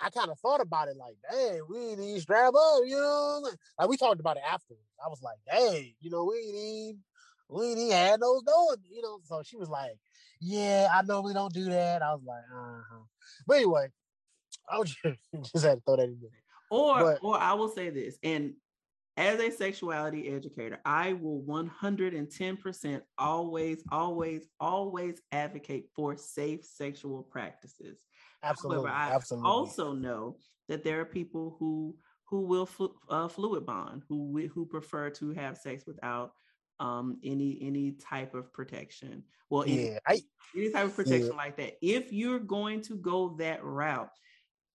[0.00, 2.96] I, I kind of thought about it like, "Dang, we need to strap up," you
[2.96, 3.48] know.
[3.78, 4.86] Like we talked about it afterwards.
[5.04, 6.96] I was like, "Dang, you know, we need."
[7.52, 9.18] We ain't had those doing, you know.
[9.24, 9.98] So she was like,
[10.40, 13.04] "Yeah, I normally don't do that." I was like, "Uh huh."
[13.44, 13.88] But anyway,
[14.70, 14.98] I just,
[15.52, 16.30] just had to throw that in there.
[16.70, 18.54] Or, but, or I will say this, and
[19.16, 27.98] as a sexuality educator, I will 110% always, always, always advocate for safe sexual practices.
[28.42, 28.88] Absolutely.
[28.88, 29.50] However, I absolutely.
[29.50, 30.36] also know
[30.68, 31.96] that there are people who
[32.28, 36.32] who will flu- uh, fluid bond, who who prefer to have sex without
[36.78, 39.24] um, any any type of protection.
[39.50, 40.20] Well, yeah, any, I,
[40.56, 41.36] any type of protection yeah.
[41.36, 41.74] like that.
[41.82, 44.10] If you're going to go that route,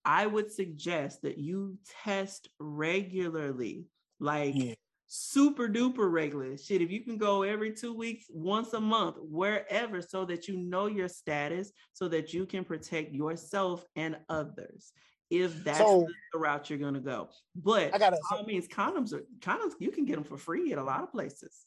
[0.05, 3.87] I would suggest that you test regularly,
[4.19, 4.75] like yeah.
[5.07, 6.57] super duper regular.
[6.57, 10.57] Shit, if you can go every two weeks, once a month, wherever, so that you
[10.57, 14.93] know your status, so that you can protect yourself and others.
[15.31, 19.11] If that's so, the route you're gonna go, but I gotta, all so, means condoms
[19.11, 19.71] are condoms.
[19.79, 21.65] You can get them for free at a lot of places.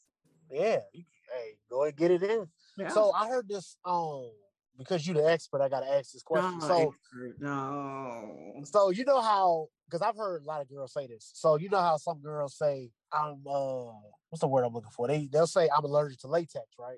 [0.49, 2.47] Yeah, hey, go and get it in.
[2.77, 2.87] Yeah.
[2.87, 4.31] So I heard this um
[4.79, 6.57] because you're the expert, I gotta ask this question.
[6.59, 6.93] No, so
[7.39, 8.61] no.
[8.63, 11.31] So you know how because I've heard a lot of girls say this.
[11.35, 13.91] So you know how some girls say, I'm uh
[14.29, 15.07] what's the word I'm looking for?
[15.07, 16.97] They they'll say I'm allergic to latex, right?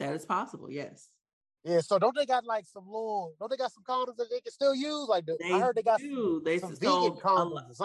[0.00, 1.08] That is possible, yes.
[1.64, 4.40] Yeah, so don't they got like some little don't they got some condoms that they
[4.40, 5.08] can still use?
[5.08, 6.10] Like the, I heard they got do.
[6.10, 7.76] some, they some so vegan condoms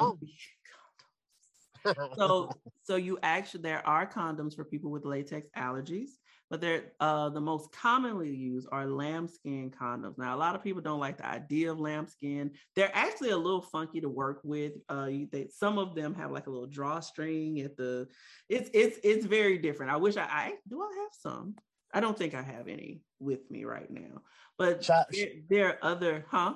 [2.16, 2.52] so
[2.84, 6.10] so you actually there are condoms for people with latex allergies
[6.52, 10.18] but they're uh, the most commonly used are lambskin condoms.
[10.18, 12.52] Now, a lot of people don't like the idea of lambskin.
[12.76, 14.74] They're actually a little funky to work with.
[14.90, 18.06] Uh, they, some of them have like a little drawstring at the.
[18.50, 19.94] It's it's it's very different.
[19.94, 20.82] I wish I, I do.
[20.82, 21.56] I have some.
[21.94, 24.22] I don't think I have any with me right now,
[24.58, 26.56] but there, there are other, huh?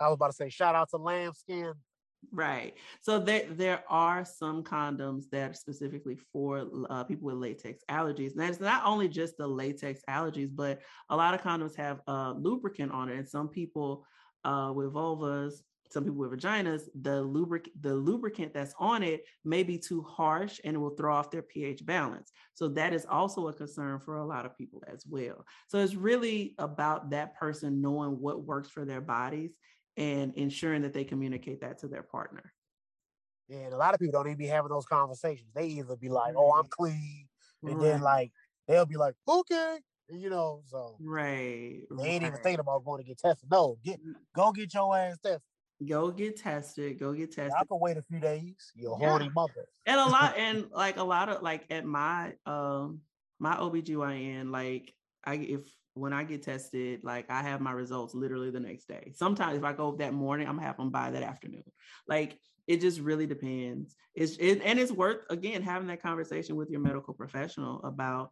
[0.00, 1.74] I was about to say, shout out to Lambskin.
[2.32, 2.74] Right.
[3.00, 8.32] So there there are some condoms that are specifically for uh, people with latex allergies.
[8.32, 12.34] And that's not only just the latex allergies, but a lot of condoms have uh,
[12.36, 13.16] lubricant on it.
[13.18, 14.06] And some people
[14.44, 19.64] uh, with vulvas, some people with vaginas, the lubric the lubricant that's on it may
[19.64, 22.30] be too harsh and it will throw off their pH balance.
[22.54, 25.44] So that is also a concern for a lot of people as well.
[25.66, 29.56] So it's really about that person knowing what works for their bodies
[29.96, 32.52] and ensuring that they communicate that to their partner.
[33.48, 35.50] Yeah, and a lot of people don't even be having those conversations.
[35.54, 37.26] They either be like, "Oh, I'm clean,"
[37.62, 37.82] and right.
[37.82, 38.32] then like
[38.68, 40.62] they'll be like, "Okay," you know.
[40.66, 42.28] So right, they ain't right.
[42.28, 43.50] even thinking about going to get tested.
[43.50, 43.98] No, get
[44.36, 45.42] go get your ass tested.
[45.88, 46.98] Go get tested.
[47.00, 47.52] Go get tested.
[47.58, 48.70] I can wait a few days.
[48.74, 49.08] You're yeah.
[49.08, 49.66] horny mother.
[49.86, 53.00] And a lot, and like a lot of like at my um
[53.40, 55.62] my OBGYN, like I if
[56.00, 59.12] when I get tested, like I have my results literally the next day.
[59.14, 61.64] Sometimes if I go that morning, I'm gonna have them by that afternoon.
[62.08, 63.94] Like it just really depends.
[64.14, 68.30] It's it, and it's worth again having that conversation with your medical professional about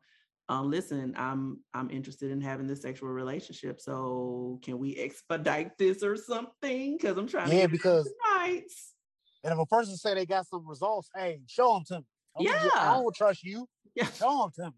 [0.48, 3.80] um, listen, I'm I'm interested in having this sexual relationship.
[3.80, 6.96] So can we expedite this or something?
[6.96, 8.94] Because I'm trying yeah, to because nights.
[9.44, 12.06] And if a person say they got some results, hey, show them to me.
[12.38, 13.68] I yeah, just, I don't trust you.
[13.94, 14.76] Yeah, show them to me.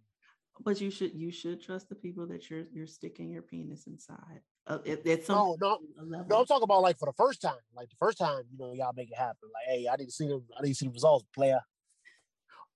[0.62, 4.40] But you should you should trust the people that you're you're sticking your penis inside.
[4.66, 6.18] Uh, it, it's no, no, no.
[6.38, 8.92] I'm talking about like for the first time, like the first time, you know, y'all
[8.94, 9.48] make it happen.
[9.54, 10.44] Like, hey, I need to see them.
[10.58, 11.60] I need to see the results, player.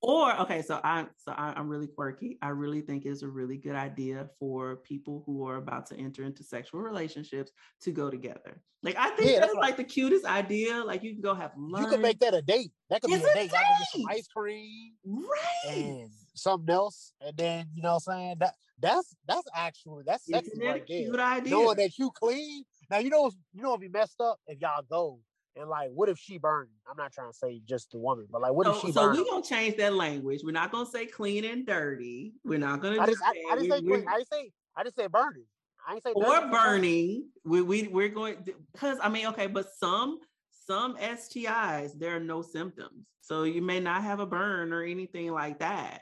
[0.06, 2.36] Or okay, so I so I, am really quirky.
[2.42, 6.24] I really think it's a really good idea for people who are about to enter
[6.24, 8.60] into sexual relationships to go together.
[8.82, 10.84] Like I think yeah, that's, that's like the cutest idea.
[10.84, 11.86] Like you can go have lunch.
[11.86, 12.70] You can make that a date.
[12.90, 13.50] That could it's be a, a date.
[13.50, 13.58] date.
[13.58, 15.74] I can get some ice cream, right?
[15.74, 20.26] And something else, and then you know what I'm saying that that's that's actually that's
[20.26, 20.98] sexy Isn't right there.
[20.98, 21.50] Cute idea.
[21.50, 22.64] Knowing that you clean.
[22.90, 25.20] Now you know you know if you messed up if y'all go
[25.56, 26.70] and like, what if she burned?
[26.90, 28.92] I'm not trying to say just the woman, but like, what so, if she?
[28.92, 29.16] Burned?
[29.16, 30.40] So we're gonna change that language.
[30.44, 32.32] We're not gonna say clean and dirty.
[32.44, 33.00] We're not gonna.
[33.00, 34.04] I just, I, I just say clean.
[34.08, 35.44] I just say, I just say burning.
[35.86, 37.28] I say or burning.
[37.44, 38.36] We we we're going
[38.72, 40.18] because I mean, okay, but some
[40.66, 45.30] some STIs there are no symptoms, so you may not have a burn or anything
[45.30, 46.00] like that.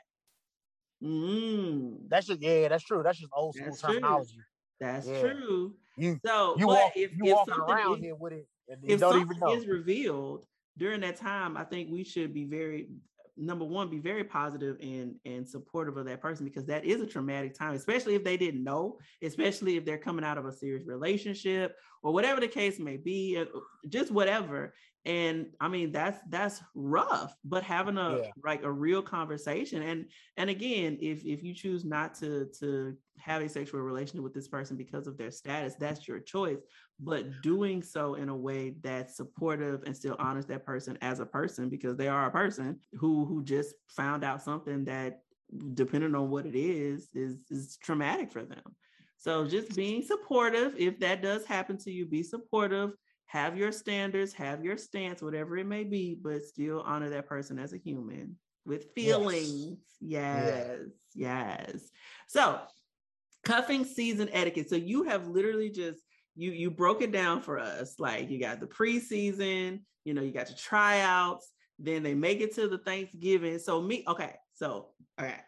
[1.03, 1.97] Mm.
[2.07, 3.03] That's just yeah, that's true.
[3.03, 4.35] That's just old school that's terminology.
[4.35, 4.43] True.
[4.79, 5.21] That's yeah.
[5.21, 5.75] true.
[5.95, 9.39] You, so you walk, if, you if walking around is, here with it if something
[9.51, 10.45] is revealed
[10.77, 12.87] during that time, I think we should be very
[13.35, 17.07] number one, be very positive and and supportive of that person because that is a
[17.07, 20.85] traumatic time, especially if they didn't know, especially if they're coming out of a serious
[20.85, 23.45] relationship or whatever the case may be, uh,
[23.89, 24.73] just whatever
[25.05, 28.29] and i mean that's that's rough but having a yeah.
[28.43, 30.05] like a real conversation and
[30.37, 34.47] and again if if you choose not to to have a sexual relationship with this
[34.47, 36.59] person because of their status that's your choice
[36.99, 41.25] but doing so in a way that's supportive and still honors that person as a
[41.25, 45.19] person because they are a person who who just found out something that
[45.73, 48.63] depending on what it is is is traumatic for them
[49.17, 52.91] so just being supportive if that does happen to you be supportive
[53.33, 57.57] have your standards, have your stance, whatever it may be, but still honor that person
[57.57, 59.79] as a human with feelings.
[59.99, 60.77] Yes,
[61.15, 61.69] yes.
[61.73, 61.89] yes.
[62.27, 62.59] So,
[63.43, 64.69] cuffing season etiquette.
[64.69, 65.99] So you have literally just
[66.35, 67.95] you you broke it down for us.
[67.97, 72.53] Like you got the preseason, you know, you got your tryouts, then they make it
[72.53, 73.57] to the Thanksgiving.
[73.57, 74.35] So me, okay.
[74.53, 75.41] So, all right.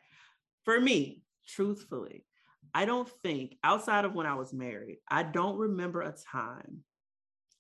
[0.64, 2.26] For me, truthfully,
[2.74, 6.84] I don't think outside of when I was married, I don't remember a time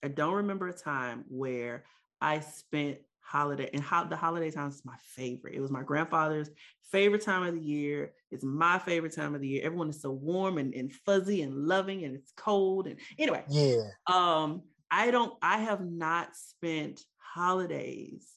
[0.03, 1.85] I don't remember a time where
[2.21, 5.55] I spent holiday and how the holiday time is my favorite.
[5.55, 6.49] It was my grandfather's
[6.91, 8.13] favorite time of the year.
[8.31, 9.65] It's my favorite time of the year.
[9.65, 12.87] Everyone is so warm and, and fuzzy and loving and it's cold.
[12.87, 13.81] And anyway, yeah.
[14.07, 18.27] Um, I don't I have not spent holidays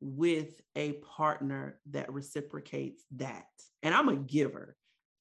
[0.00, 3.46] with a partner that reciprocates that.
[3.82, 4.76] And I'm a giver,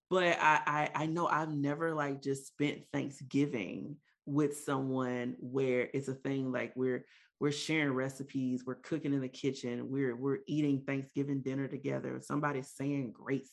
[0.10, 3.98] but I, I I know I've never like just spent Thanksgiving
[4.28, 7.06] with someone where it's a thing like we're
[7.40, 12.70] we're sharing recipes, we're cooking in the kitchen, we're we're eating Thanksgiving dinner together, somebody's
[12.76, 13.52] saying grace.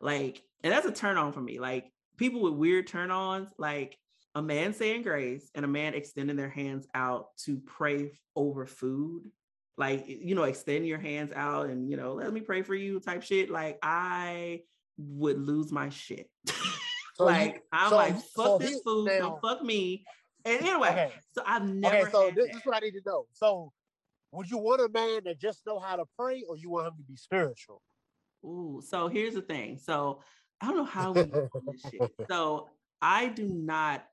[0.00, 1.58] Like, and that's a turn on for me.
[1.60, 3.98] Like people with weird turn ons, like
[4.34, 9.24] a man saying grace and a man extending their hands out to pray over food.
[9.76, 13.00] Like, you know, extend your hands out and, you know, let me pray for you
[13.00, 13.50] type shit.
[13.50, 14.62] Like, I
[14.98, 16.28] would lose my shit.
[17.14, 20.04] So like you, I'm so, like, fuck so this food, now, don't fuck me.
[20.44, 21.12] And anyway, okay.
[21.32, 21.96] so I've never.
[21.96, 23.26] Okay, so this, this, is what I need to know.
[23.32, 23.72] So,
[24.32, 26.94] would you want a man that just know how to pray, or you want him
[26.96, 27.82] to be spiritual?
[28.44, 29.78] Ooh, so here's the thing.
[29.78, 30.20] So
[30.60, 32.10] I don't know how we do this shit.
[32.28, 32.68] So
[33.00, 34.04] I do not.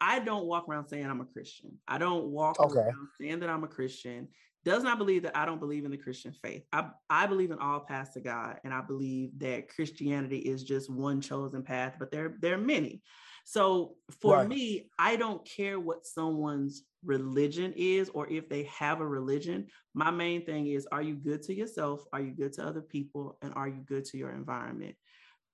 [0.00, 1.72] I don't walk around saying I'm a Christian.
[1.88, 2.78] I don't walk okay.
[2.78, 4.28] around saying that I'm a Christian
[4.68, 6.62] does not believe that I don't believe in the Christian faith.
[6.72, 10.90] I, I believe in all paths to God, and I believe that Christianity is just
[10.90, 13.02] one chosen path, but there, there are many.
[13.44, 14.48] So for right.
[14.48, 19.68] me, I don't care what someone's religion is or if they have a religion.
[19.94, 22.04] My main thing is are you good to yourself?
[22.12, 23.38] Are you good to other people?
[23.40, 24.96] And are you good to your environment?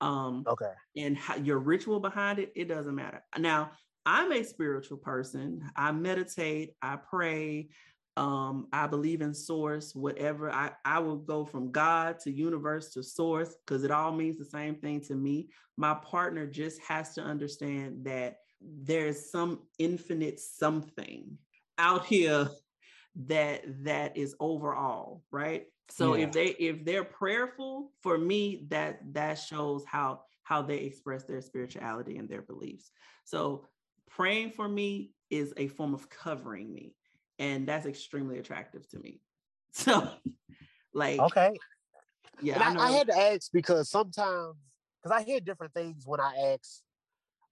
[0.00, 0.72] Um, okay.
[0.96, 3.22] And how, your ritual behind it, it doesn't matter.
[3.38, 3.70] Now,
[4.04, 5.62] I'm a spiritual person.
[5.76, 7.68] I meditate, I pray,
[8.16, 13.02] um i believe in source whatever i i will go from god to universe to
[13.02, 15.48] source because it all means the same thing to me.
[15.76, 21.36] My partner just has to understand that there's some infinite something
[21.78, 22.48] out here
[23.26, 25.66] that that is overall right?
[25.90, 26.24] So yeah.
[26.24, 31.40] if they if they're prayerful for me that that shows how how they express their
[31.40, 32.90] spirituality and their beliefs.
[33.24, 33.66] So
[34.08, 36.94] praying for me is a form of covering me
[37.38, 39.20] and that's extremely attractive to me
[39.72, 40.08] so
[40.92, 41.52] like okay
[42.42, 44.56] yeah I, I, I, had to ask because sometimes
[45.02, 46.80] because i hear different things when i ask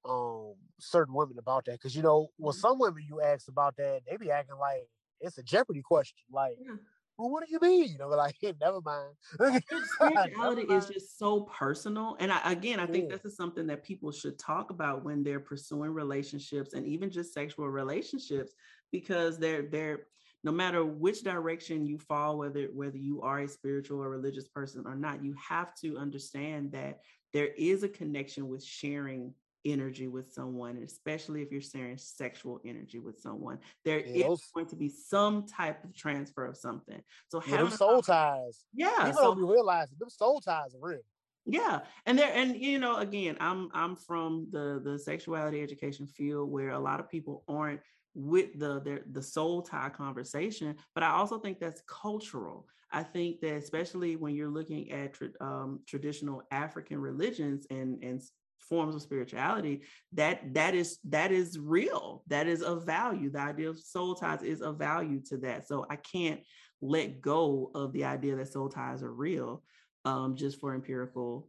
[0.05, 2.61] um certain women about that because you know well mm-hmm.
[2.61, 4.89] some women you ask about that they be acting like
[5.23, 6.19] it's a Jeopardy question.
[6.31, 6.75] Like, yeah.
[7.17, 7.93] well, what do you mean?
[7.93, 9.63] You know, like, never mind.
[9.95, 12.17] Spirituality is just so personal.
[12.21, 13.17] And I, again, I think yeah.
[13.17, 17.33] this is something that people should talk about when they're pursuing relationships and even just
[17.33, 18.53] sexual relationships,
[18.93, 20.07] because they're they're
[20.45, 24.85] no matter which direction you fall, whether whether you are a spiritual or religious person
[24.87, 27.01] or not, you have to understand that
[27.33, 29.33] there is a connection with sharing
[29.65, 33.59] energy with someone, especially if you're sharing sexual energy with someone.
[33.85, 37.01] There yeah, is those, going to be some type of transfer of something.
[37.29, 38.65] So yeah, soul ties.
[38.75, 38.91] Yeah.
[39.07, 41.01] People so, don't realize them soul ties are real.
[41.47, 41.81] Yeah.
[42.07, 46.71] And there and you know, again, I'm I'm from the the sexuality education field where
[46.71, 47.81] a lot of people aren't
[48.15, 52.67] with the the, the soul tie conversation, but I also think that's cultural.
[52.91, 58.23] I think that especially when you're looking at um, traditional African religions and and
[58.69, 59.83] forms of spirituality
[60.13, 62.23] that that is that is real.
[62.29, 63.31] That is of value.
[63.31, 65.67] The idea of soul ties is of value to that.
[65.67, 66.41] So i can't
[66.81, 69.63] let go of the idea that soul ties are real
[70.05, 71.49] um, just for empirical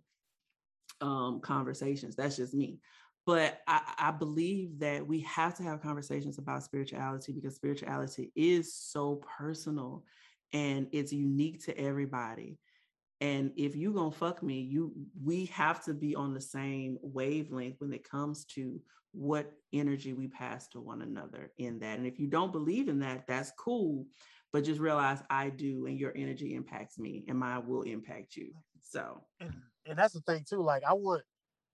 [1.02, 2.16] um, conversations.
[2.16, 2.80] That's just me
[3.26, 8.76] but I, I believe that we have to have conversations about spirituality because spirituality is
[8.76, 10.04] so personal
[10.52, 12.58] and it's unique to everybody.
[13.22, 14.92] And if you gonna fuck me you
[15.24, 18.82] we have to be on the same wavelength when it comes to
[19.14, 22.00] what energy we pass to one another in that.
[22.00, 24.06] And if you don't believe in that that's cool
[24.52, 28.52] but just realize i do and your energy impacts me and mine will impact you.
[28.82, 29.24] So.
[29.40, 29.54] And,
[29.86, 31.24] and that's the thing too like i want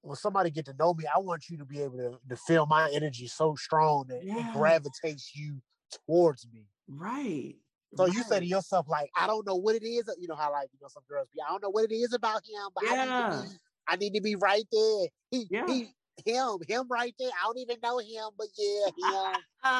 [0.01, 2.65] when somebody get to know me i want you to be able to, to feel
[2.65, 4.37] my energy so strong that yeah.
[4.37, 5.61] it gravitates you
[6.05, 7.55] towards me right
[7.95, 8.13] so right.
[8.13, 10.09] you say to yourself, like, I don't know what it is.
[10.19, 12.13] You know how like you know some girls be, I don't know what it is
[12.13, 12.91] about him, but yeah.
[13.01, 15.07] I, need to be, I need to be right there.
[15.31, 15.65] He, yeah.
[15.67, 15.89] he,
[16.25, 17.29] him, him right there.
[17.29, 19.33] I don't even know him, but yeah,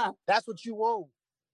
[0.06, 0.14] him.
[0.28, 1.08] that's what you want.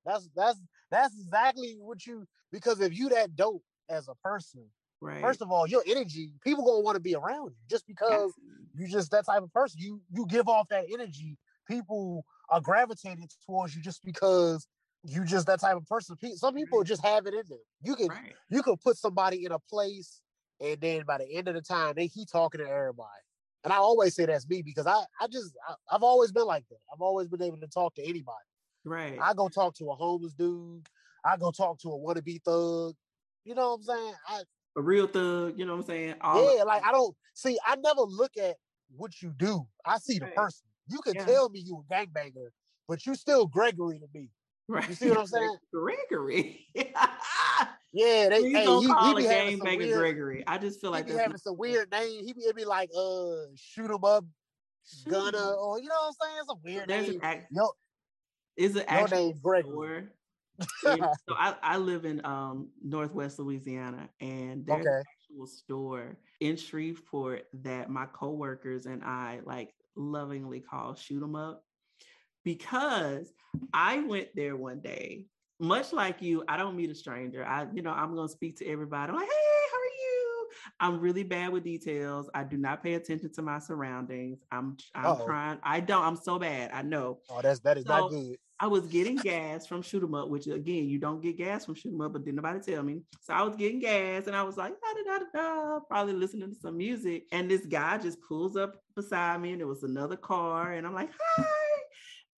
[0.05, 0.59] That's that's
[0.91, 4.65] that's exactly what you because if you that dope as a person,
[5.05, 5.21] right.
[5.21, 8.33] first of all, your energy, people gonna want to be around you just because
[8.77, 9.79] you just that type of person.
[9.81, 11.37] You you give off that energy.
[11.67, 14.67] People are gravitating towards you just because
[15.03, 16.17] you just that type of person.
[16.35, 17.59] Some people just have it in them.
[17.81, 18.33] You can right.
[18.49, 20.21] you can put somebody in a place,
[20.59, 23.09] and then by the end of the time, they he talking to everybody.
[23.63, 26.65] And I always say that's me because I I just I, have always been like
[26.69, 26.79] that.
[26.93, 28.45] I've always been able to talk to anybody.
[28.83, 29.17] Right.
[29.21, 30.87] I go talk to a homeless dude.
[31.25, 32.93] I go talk to a wannabe thug.
[33.43, 34.13] You know what I'm saying?
[34.27, 34.41] I,
[34.75, 35.57] a real thug.
[35.57, 36.15] You know what I'm saying?
[36.21, 36.63] All yeah.
[36.63, 37.57] Like I don't see.
[37.65, 38.55] I never look at
[38.95, 39.65] what you do.
[39.85, 40.35] I see the right.
[40.35, 40.65] person.
[40.87, 41.25] You can yeah.
[41.25, 42.49] tell me you a gangbanger,
[42.87, 44.29] but you still Gregory to me.
[44.67, 44.87] Right.
[44.87, 45.57] You see what I'm saying?
[45.73, 46.67] Gregory.
[46.75, 50.43] yeah, they Please hey, don't he, call he a gangbanger Gregory.
[50.47, 52.25] I just feel like he be having some weird name.
[52.25, 54.25] He be, be like uh shoot him up,
[55.07, 56.37] Gunner, or you know what I'm saying?
[56.41, 57.19] It's a weird There's name.
[57.21, 57.69] An act- Yo,
[58.57, 60.07] is it actual name Gregory?
[60.83, 64.95] so I, I live in um northwest Louisiana and there's okay.
[64.95, 71.35] an actual store in Shreveport that my coworkers and I like lovingly call shoot 'em
[71.35, 71.65] up
[72.45, 73.33] because
[73.73, 75.25] I went there one day,
[75.59, 77.43] much like you, I don't meet a stranger.
[77.45, 79.11] I, you know, I'm going to speak to everybody.
[79.11, 80.47] I'm like, hey, how are you?
[80.79, 82.29] I'm really bad with details.
[82.33, 84.39] I do not pay attention to my surroundings.
[84.51, 85.25] I'm, I'm Uh-oh.
[85.25, 85.59] trying.
[85.63, 86.03] I don't.
[86.03, 86.71] I'm so bad.
[86.71, 87.19] I know.
[87.29, 88.37] Oh, that's that is so, not good.
[88.59, 91.75] I was getting gas from Shoot 'em Up, which again, you don't get gas from
[91.75, 93.01] Shoot 'em Up, but didn't nobody tell me.
[93.21, 96.49] So I was getting gas and I was like, da, da, da, da, probably listening
[96.53, 97.25] to some music.
[97.33, 100.71] And this guy just pulls up beside me and it was another car.
[100.71, 101.45] And I'm like, hi.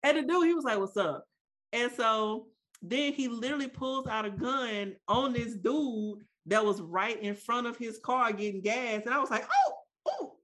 [0.04, 1.26] And the dude, he was like, What's up?
[1.74, 2.48] And so
[2.82, 7.68] then he literally pulls out a gun on this dude that was right in front
[7.68, 9.04] of his car getting gas.
[9.06, 9.74] And I was like, Oh,
[10.08, 10.36] oh,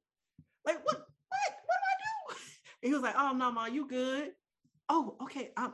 [0.65, 0.97] like what?
[0.97, 1.53] What?
[1.65, 2.39] What do I do?
[2.83, 4.31] And he was like, Oh no, ma, you good?
[4.89, 5.51] Oh, okay.
[5.57, 5.73] I'm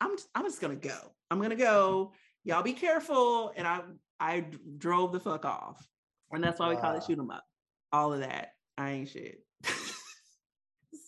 [0.00, 0.96] I'm I'm just gonna go.
[1.30, 2.12] I'm gonna go.
[2.44, 3.52] Y'all be careful.
[3.56, 3.80] And I
[4.20, 4.46] I
[4.78, 5.86] drove the fuck off.
[6.32, 6.74] And that's why wow.
[6.74, 7.44] we call it shoot 'em up.
[7.92, 8.54] All of that.
[8.76, 9.44] I ain't shit.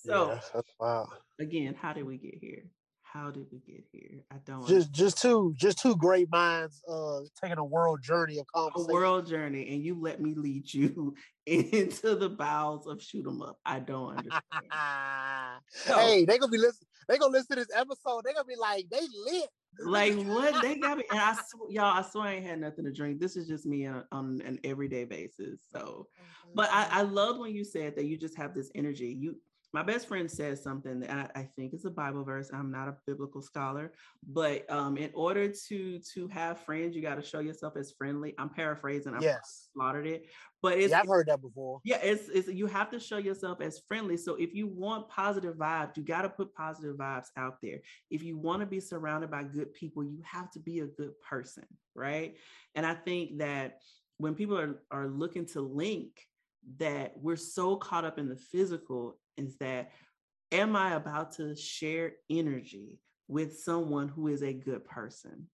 [0.04, 2.64] so yeah, that's wow again, how did we get here?
[3.02, 4.24] How did we get here?
[4.30, 8.46] I don't just just two just two great minds uh taking a world journey of
[8.54, 8.90] conversation.
[8.90, 11.14] A world journey, and you let me lead you
[11.46, 13.58] into the bowels of shoot 'em up.
[13.64, 14.42] I don't understand.
[15.70, 16.88] so, hey, they gonna be listening.
[17.08, 18.24] They gonna listen to this episode.
[18.24, 19.48] They gonna be like, they lit.
[19.84, 22.84] Like what they got me, and I sw- y'all, I swear I ain't had nothing
[22.84, 23.20] to drink.
[23.20, 25.60] This is just me on, on an everyday basis.
[25.72, 26.08] So,
[26.54, 29.16] but I, I loved when you said that you just have this energy.
[29.18, 29.36] You
[29.76, 32.50] my best friend says something that I, I, think is a Bible verse.
[32.50, 33.92] I'm not a biblical scholar,
[34.26, 38.34] but um, in order to to have friends, you got to show yourself as friendly.
[38.38, 39.12] I'm paraphrasing.
[39.12, 39.68] I yes.
[39.74, 40.30] slaughtered it,
[40.66, 41.80] but it's yeah, I've heard that before.
[41.84, 44.16] Yeah, it's, it's you have to show yourself as friendly.
[44.16, 47.78] So if you want positive vibes, you got to put positive vibes out there.
[48.10, 51.12] If you want to be surrounded by good people, you have to be a good
[51.20, 52.34] person, right?
[52.74, 53.78] And I think that
[54.18, 56.10] when people are are looking to link
[56.78, 59.92] that we're so caught up in the physical is that
[60.50, 62.98] am I about to share energy
[63.28, 65.46] with someone who is a good person?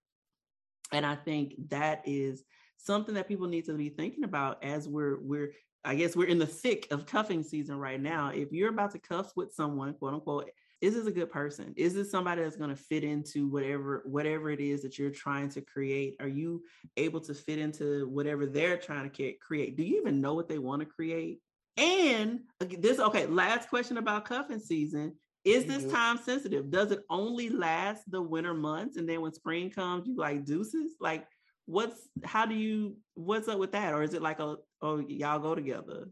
[0.90, 2.44] And I think that is
[2.82, 5.52] something that people need to be thinking about as we're we're
[5.84, 8.28] I guess we're in the thick of cuffing season right now.
[8.28, 11.72] If you're about to cuff with someone, quote unquote, is this a good person?
[11.76, 15.48] Is this somebody that's going to fit into whatever whatever it is that you're trying
[15.50, 16.16] to create?
[16.20, 16.62] Are you
[16.96, 19.76] able to fit into whatever they're trying to create?
[19.76, 21.40] Do you even know what they want to create?
[21.76, 25.14] And this okay, last question about cuffing season.
[25.44, 25.94] Is this mm-hmm.
[25.94, 26.70] time sensitive?
[26.70, 30.94] Does it only last the winter months and then when spring comes you like deuces?
[31.00, 31.26] Like
[31.66, 33.94] what's how do you what's up with that?
[33.94, 36.08] Or is it like a oh y'all go together?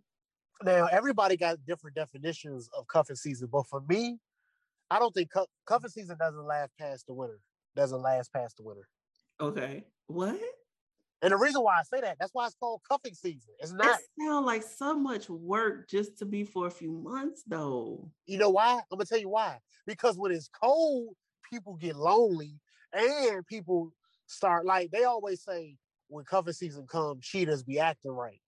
[0.63, 4.19] Now everybody got different definitions of cuffing season but for me
[4.91, 7.41] i don't think cu- cuffing season doesn't last past the winter
[7.77, 8.87] doesn't last past the winter.
[9.41, 10.39] Okay what?
[11.23, 13.55] And the reason why i say that that's why it's called cuffing season.
[13.59, 17.43] It's not it sound like so much work just to be for a few months
[17.47, 18.11] though.
[18.27, 18.75] You know why?
[18.75, 19.59] I'm gonna tell you why.
[19.87, 21.15] Because when it's cold
[21.51, 22.55] people get lonely
[22.93, 23.93] and people
[24.31, 25.77] start like they always say
[26.09, 28.41] when cuffing season comes, cheaters be acting right.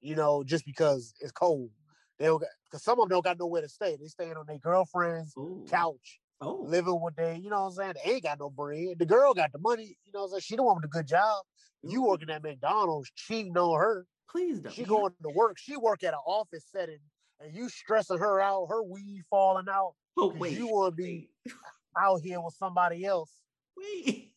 [0.00, 1.70] You know, just because it's cold.
[2.18, 3.96] They don't because some of them don't got nowhere to stay.
[4.00, 5.64] They staying on their girlfriend's Ooh.
[5.68, 6.64] couch, oh.
[6.66, 7.94] living with they, you know what I'm saying?
[8.04, 8.98] They ain't got no bread.
[8.98, 10.40] The girl got the money, you know what I'm saying?
[10.42, 11.44] She don't want a good job.
[11.82, 14.06] You working at McDonald's, cheating on her.
[14.30, 14.72] Please don't.
[14.72, 15.56] She going to work.
[15.58, 16.98] She work at an office setting,
[17.40, 18.66] and you stressing her out.
[18.68, 19.94] Her weed falling out.
[20.16, 21.30] Oh wait, you want to be
[21.98, 23.32] out here with somebody else.
[23.76, 24.29] Wait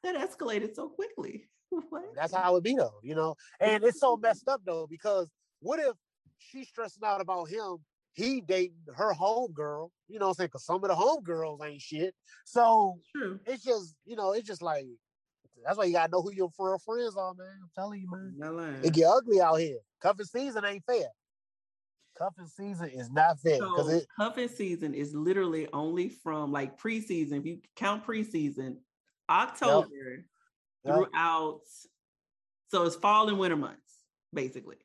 [0.04, 1.48] that escalated so quickly.
[1.90, 2.14] what?
[2.14, 3.36] That's how it be though, you know.
[3.60, 5.28] And it's so messed up though, because
[5.60, 5.92] what if
[6.38, 7.76] she's stressing out about him?
[8.12, 10.48] He dating her home girl, you know I'm saying?
[10.48, 12.12] Because some of the home girls ain't shit.
[12.44, 13.38] So True.
[13.46, 14.86] it's just, you know, it's just like
[15.64, 17.46] that's why you gotta know who your real friends are, man.
[17.62, 18.80] I'm telling you, man.
[18.82, 19.78] It get ugly out here.
[20.00, 21.06] Cuffing season ain't fair.
[22.18, 26.78] Cuffing season is not fair because so, it cuffing season is literally only from like
[26.78, 27.38] preseason.
[27.38, 28.76] If you count preseason,
[29.30, 29.88] October
[30.84, 30.94] yep.
[30.94, 31.60] throughout.
[32.68, 34.76] So it's fall and winter months, basically.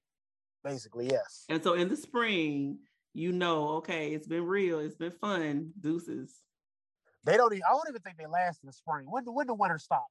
[0.64, 1.46] Basically, yes.
[1.50, 2.80] And so in the spring,
[3.14, 6.34] you know, okay, it's been real, it's been fun, deuces.
[7.24, 9.06] They don't even, I don't even think they last in the spring.
[9.10, 10.06] When when the winter stop?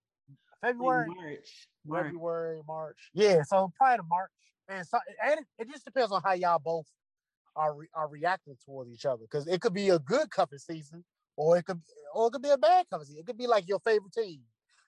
[0.60, 2.98] February, March, March, February, March.
[3.12, 4.30] Yeah, so probably to March.
[4.68, 6.86] And so and it, it just depends on how y'all both
[7.56, 11.04] are re, are reacting towards each other because it could be a good cuffing season
[11.36, 11.80] or it could
[12.14, 13.20] or it could be a bad cuffing season.
[13.20, 14.40] It could be like your favorite team.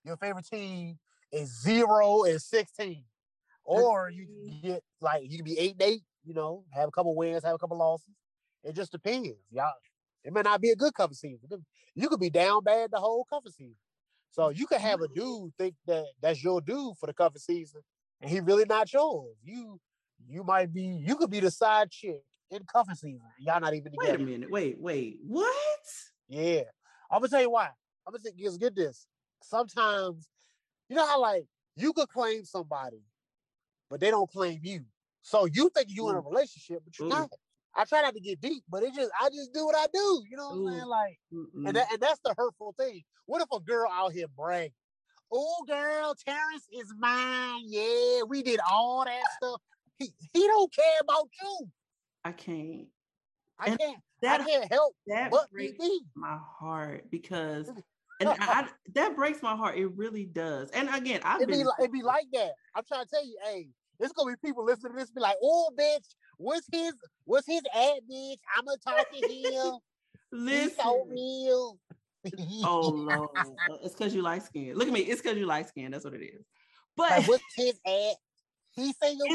[0.05, 0.99] Your favorite team
[1.33, 3.05] is zero and sixteen,
[3.65, 4.27] or you
[4.63, 6.03] get like you can be eight and eight.
[6.25, 8.15] You know, have a couple wins, have a couple losses.
[8.65, 9.73] It just depends, y'all.
[10.25, 11.49] It may not be a good cuffing season.
[11.95, 13.77] You could be down bad the whole cuffing season.
[14.31, 17.81] So you could have a dude think that that's your dude for the cuffing season,
[18.21, 19.37] and he really not yours.
[19.43, 19.81] You
[20.29, 22.21] you might be you could be the side chick
[22.51, 23.23] in cuffing season.
[23.39, 24.19] Y'all not even together.
[24.19, 24.51] Wait a minute.
[24.51, 25.19] Wait, wait.
[25.27, 25.49] What?
[26.29, 26.63] Yeah.
[27.11, 27.69] I'm gonna tell you why.
[28.07, 29.07] I'm gonna say, just get this.
[29.43, 30.29] Sometimes,
[30.89, 31.45] you know how like
[31.77, 33.03] you could claim somebody,
[33.91, 34.85] but they don't claim you.
[35.23, 36.31] So you think you in a mm.
[36.31, 37.11] relationship, but you're Ooh.
[37.11, 37.31] not.
[37.75, 40.23] I try not to get deep, but it just I just do what I do.
[40.29, 40.57] You know what.
[40.57, 40.85] I'm saying?
[40.85, 40.89] Mm.
[40.89, 41.67] Like, Mm-mm.
[41.67, 43.03] and that, and that's the hurtful thing.
[43.27, 44.73] What if a girl out here brag?
[45.33, 47.63] Oh, girl, Terrence is mine.
[47.67, 49.61] Yeah, we did all that stuff.
[49.99, 51.69] He he don't care about you.
[52.25, 52.87] I can't.
[53.59, 53.99] I and can't.
[54.23, 55.79] That I can't help that but breaks
[56.15, 57.69] my heart because
[58.21, 59.77] and I, that breaks my heart.
[59.77, 60.71] It really does.
[60.71, 62.53] And again, I've it be like, it be like that.
[62.75, 65.37] I'm trying to tell you, hey, there's gonna be people listening to this be like,
[65.43, 66.95] oh, bitch, what's his
[67.25, 68.39] what's his ad, bitch?
[68.57, 69.79] I'm gonna talk to him.
[70.33, 70.69] Listen.
[70.69, 71.79] He's so real.
[72.65, 74.75] oh Lord, uh, it's because you like skin.
[74.77, 75.01] Look at me.
[75.01, 75.93] It's because you like skin.
[75.93, 76.45] That's what it is.
[76.97, 78.15] But like, what's his ad?
[78.77, 79.27] He's single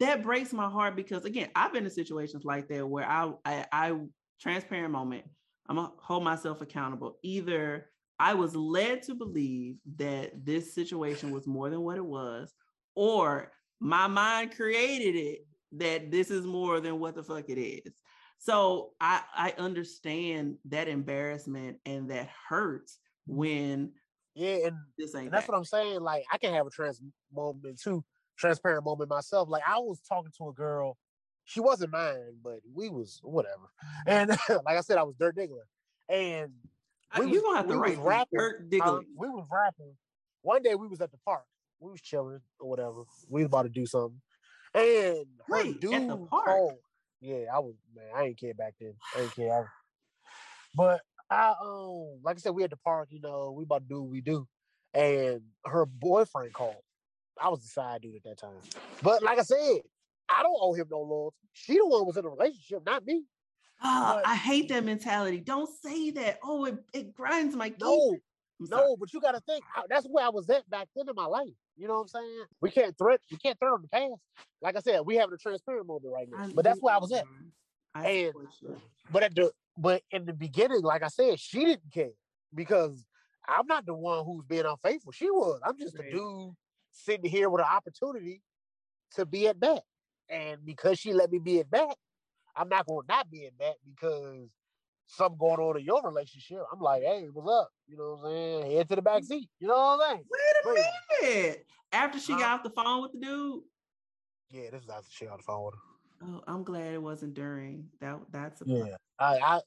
[0.00, 3.66] That breaks my heart because again, I've been in situations like that where I, I,
[3.72, 3.96] I
[4.40, 5.24] transparent moment.
[5.68, 7.18] I'm gonna hold myself accountable.
[7.22, 7.86] Either
[8.18, 12.52] I was led to believe that this situation was more than what it was,
[12.94, 17.94] or my mind created it that this is more than what the fuck it is.
[18.38, 23.92] So I I understand that embarrassment and that hurts when
[24.34, 25.52] yeah, and, this ain't and that's that.
[25.52, 26.00] what I'm saying.
[26.00, 27.00] Like I can have a trans
[27.32, 28.04] moment too,
[28.36, 29.48] transparent moment myself.
[29.48, 30.96] Like I was talking to a girl,
[31.44, 33.70] she wasn't mine, but we was whatever.
[34.06, 35.64] And like I said, I was Dirk Diggler,
[36.08, 36.52] and
[37.18, 39.94] we you was- gonna have to write rapping, Dirt um, we was rapping.
[40.42, 41.44] One day we was at the park.
[41.80, 43.02] We was chilling or whatever.
[43.28, 44.20] We was about to do something,
[44.74, 46.44] and her Wait, at dude the park?
[46.46, 46.78] called.
[47.20, 48.04] Yeah, I was man.
[48.14, 48.94] I ain't care back then.
[49.16, 49.70] I ain't care.
[50.74, 53.08] But I um, like I said, we at the park.
[53.10, 54.46] You know, we about to do what we do,
[54.92, 56.76] and her boyfriend called.
[57.40, 58.56] I was the side dude at that time.
[59.02, 59.80] But like I said,
[60.28, 61.36] I don't owe him no loyalty.
[61.52, 63.24] She the one was in a relationship, not me.
[63.82, 65.40] Oh, but- I hate that mentality.
[65.40, 66.38] Don't say that.
[66.42, 67.72] Oh, it, it grinds my.
[67.80, 68.16] No,
[68.60, 71.14] no, but you got to think I- that's where I was at back then in
[71.14, 71.48] my life.
[71.76, 72.44] You know what I'm saying?
[72.60, 74.12] We can't threat, we can't threat on the past.
[74.62, 76.44] Like I said, we having a transparent moment right now.
[76.44, 77.24] I But that's where I was at.
[77.94, 78.34] I And-.
[79.12, 82.12] But at the but in the beginning, like I said, she didn't care
[82.54, 83.04] because
[83.46, 85.10] I'm not the one who's being unfaithful.
[85.12, 85.60] She was.
[85.64, 86.08] I'm just Right.
[86.08, 86.54] a dude
[86.94, 88.42] sitting here with an opportunity
[89.16, 89.82] to be at bat.
[90.28, 91.94] And because she let me be at bat,
[92.56, 94.48] I'm not gonna not be at bat because
[95.06, 96.60] something going on in your relationship.
[96.72, 97.68] I'm like, hey, what's up?
[97.86, 98.76] You know what I'm saying?
[98.76, 99.50] Head to the back seat.
[99.60, 100.24] You know what I'm saying?
[100.64, 100.82] Wait
[101.22, 101.66] a minute.
[101.92, 102.38] After she Huh?
[102.38, 103.62] got off the phone with the dude.
[104.50, 105.80] Yeah, this is after she on the phone with her.
[106.26, 107.90] Oh, I'm glad it wasn't during.
[108.00, 109.60] That that's a Yeah, I, I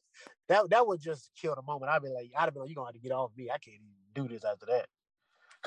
[0.47, 1.91] that that would just kill the moment.
[1.91, 3.49] I'd be like, I'd be like, you're gonna have to get off me.
[3.49, 4.87] I can't even do this after that.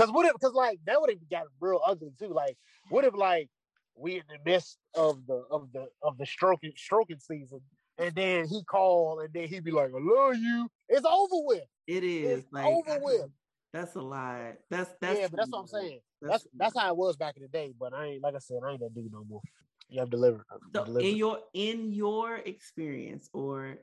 [0.01, 0.33] Cause what if?
[0.41, 2.29] Cause like that would have got real ugly too.
[2.29, 2.57] Like,
[2.89, 3.49] what if like
[3.95, 7.61] we in the midst of the of the of the stroking stroking season,
[7.99, 10.71] and then he call, and then he'd be like, I love you.
[10.89, 11.65] It's over with.
[11.87, 13.31] It is It's like over I with.
[13.75, 14.55] That's a lie.
[14.71, 16.01] That's that's yeah, but that's what I'm saying.
[16.23, 17.75] That's that's how it was back in the day.
[17.79, 19.43] But I ain't like I said, I ain't that dude no more.
[19.91, 20.45] You have delivered.
[20.75, 21.07] So delivered.
[21.07, 23.77] in your in your experience, or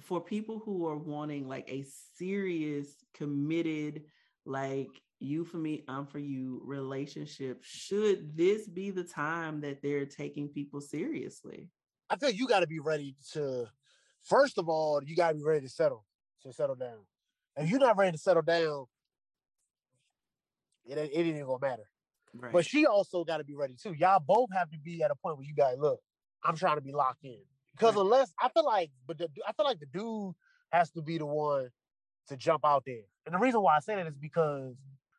[0.00, 1.84] for people who are wanting like a
[2.16, 4.02] serious, committed,
[4.44, 4.90] like
[5.24, 10.48] you for me, I'm for you relationship, should this be the time that they're taking
[10.48, 11.70] people seriously?
[12.10, 13.66] I feel you got to be ready to.
[14.22, 16.04] First of all, you got to be ready to settle
[16.42, 16.98] to settle down.
[17.56, 18.86] If you're not ready to settle down,
[20.86, 21.88] it ain't, it ain't even gonna matter.
[22.34, 22.52] Right.
[22.52, 23.92] But she also got to be ready too.
[23.92, 26.00] Y'all both have to be at a point where you guys look.
[26.42, 27.38] I'm trying to be locked in
[27.72, 28.02] because Right.
[28.02, 30.34] unless I feel like, but the, I feel like the dude
[30.70, 31.70] has to be the one
[32.28, 33.02] to jump out there.
[33.26, 34.74] And the reason why I say that is because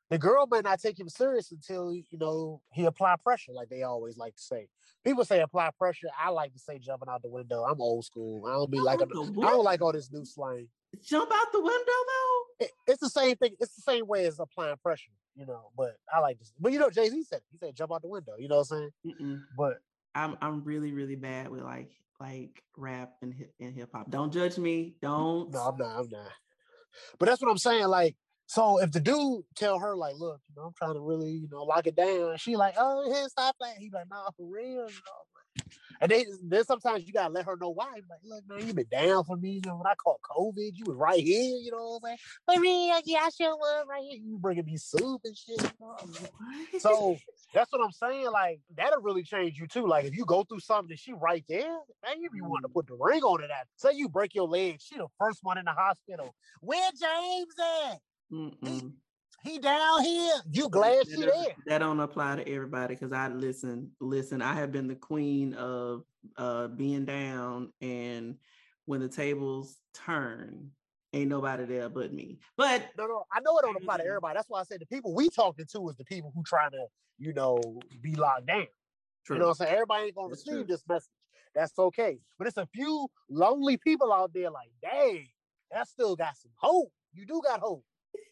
[0.10, 3.84] the girl may not take him serious until you know he apply pressure, like they
[3.84, 4.68] always like to say.
[5.04, 6.08] People say apply pressure.
[6.20, 7.64] I like to say jumping out the window.
[7.64, 8.46] I'm old school.
[8.48, 10.68] I don't be like I don't like all this new slang.
[11.04, 12.66] jump out the window though.
[12.66, 13.56] It- it's the same thing.
[13.60, 15.70] It's the same way as applying pressure, you know.
[15.76, 16.54] But I like this.
[16.60, 17.44] But you know, Jay Z said it.
[17.52, 18.34] he said jump out the window.
[18.38, 19.16] You know what I'm saying?
[19.22, 19.42] Mm-mm.
[19.58, 19.78] But
[20.14, 24.10] I'm I'm really really bad with like like rap and hip and hip hop.
[24.10, 24.96] Don't judge me.
[25.02, 25.52] Don't.
[25.52, 26.00] no, I'm not.
[26.00, 26.32] I'm not.
[27.20, 27.88] But that's what I'm saying.
[27.88, 28.16] Like,
[28.48, 31.48] so if the dude tell her like, look, you know, I'm trying to really, you
[31.52, 33.78] know, lock it down, she like, oh, here, stop playing.
[33.80, 34.70] He like, nah, for real.
[34.70, 35.26] You know?
[36.02, 37.94] And then, then sometimes you gotta let her know why.
[38.10, 39.62] Like, look, man, you been down for me.
[39.64, 41.58] You know, when I caught COVID, you was right here.
[41.58, 42.18] You know what I'm saying?
[42.46, 44.20] For real, yeah, I sure was right here.
[44.22, 45.62] You bringing me soup and shit.
[45.62, 46.80] You know?
[46.80, 47.18] So
[47.54, 48.30] that's what I'm saying.
[48.32, 49.88] Like that'll really change you too.
[49.88, 51.62] Like if you go through something, and she right there,
[52.04, 52.74] man, you be wanting to mm-hmm.
[52.74, 53.50] put the ring on it.
[53.50, 56.36] At say you break your leg, she the first one in the hospital.
[56.60, 57.54] Where James
[57.86, 58.00] at?
[58.36, 58.92] Mm-mm.
[59.44, 60.34] He down here.
[60.52, 61.32] You glad she there?
[61.68, 66.04] that don't apply to everybody because I listen, listen, I have been the queen of
[66.38, 68.36] uh being down and
[68.86, 70.72] when the tables turn,
[71.14, 72.40] ain't nobody there but me.
[72.58, 74.36] But No, no, I know it don't apply to everybody.
[74.36, 76.86] That's why I said the people we talking to is the people who trying to,
[77.18, 77.60] you know,
[78.02, 78.68] be locked down.
[79.26, 79.36] true.
[79.36, 79.74] You know what I'm saying?
[79.74, 80.76] Everybody ain't gonna That's receive true.
[80.76, 81.10] this message.
[81.54, 82.20] That's okay.
[82.38, 85.28] But it's a few lonely people out there like, dang,
[85.72, 86.92] that still got some hope.
[87.14, 87.84] You do got hope.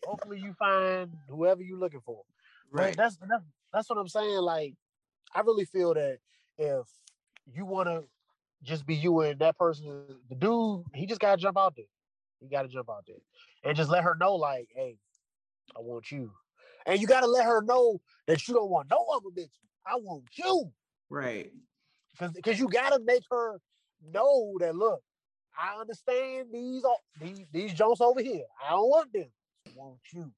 [0.05, 2.23] Hopefully you find whoever you're looking for.
[2.71, 2.95] right.
[2.95, 4.39] But that's, that's that's what I'm saying.
[4.39, 4.75] Like,
[5.33, 6.19] I really feel that
[6.57, 6.85] if
[7.51, 8.03] you want to
[8.63, 11.85] just be you and that person, the dude, he just gotta jump out there.
[12.39, 13.17] He gotta jump out there
[13.63, 14.97] and just let her know, like, hey,
[15.75, 16.31] I want you.
[16.85, 19.49] And you gotta let her know that you don't want no other bitch.
[19.85, 20.71] I want you
[21.09, 21.51] right.
[22.35, 23.59] because you gotta make her
[24.11, 25.01] know that look,
[25.57, 26.83] I understand these
[27.21, 28.43] these these jokes over here.
[28.65, 29.27] I don't want them.
[29.75, 30.31] Want you.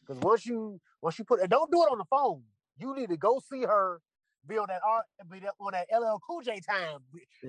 [0.00, 2.42] Because once you once you put and don't do it on the phone.
[2.78, 4.00] You need to go see her.
[4.46, 6.98] Be on that R be that- on that LL Cool J time.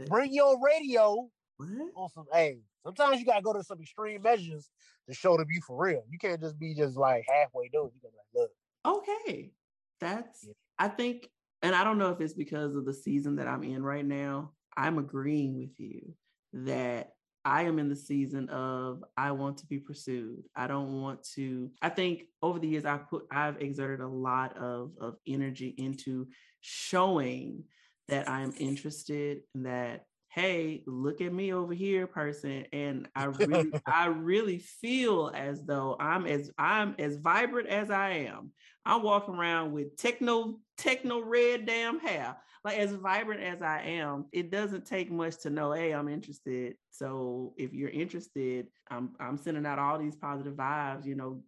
[0.08, 1.70] Bring your radio What?
[1.96, 2.26] on some.
[2.32, 4.72] Hey, sometimes you gotta go to some extreme measures
[5.08, 6.04] to show them you for real.
[6.10, 7.92] You can't just be just like halfway doing.
[7.94, 8.52] You gotta like, look,
[9.00, 9.52] Okay.
[10.00, 10.54] That's Yeah.
[10.80, 11.30] I think
[11.62, 14.54] and I don't know if it's because of the season that I'm in right now.
[14.76, 16.16] I'm agreeing with you
[16.54, 17.14] that
[17.48, 20.44] I am in the season of I want to be pursued.
[20.54, 21.72] I don't want to.
[21.82, 26.28] I think over the years I've put I've exerted a lot of of energy into
[26.60, 27.64] showing
[28.10, 30.07] that I'm interested that
[30.38, 32.64] hey, look at me over here, person.
[32.72, 38.10] And I really, I really feel as though I'm as I'm as vibrant as I
[38.30, 38.52] am.
[38.86, 42.38] I'm walking around with techno, techno red damn hair.
[42.64, 46.76] Like as vibrant as I am, it doesn't take much to know, hey, I'm interested.
[46.92, 51.42] So if you're interested, I'm I'm sending out all these positive vibes, you know,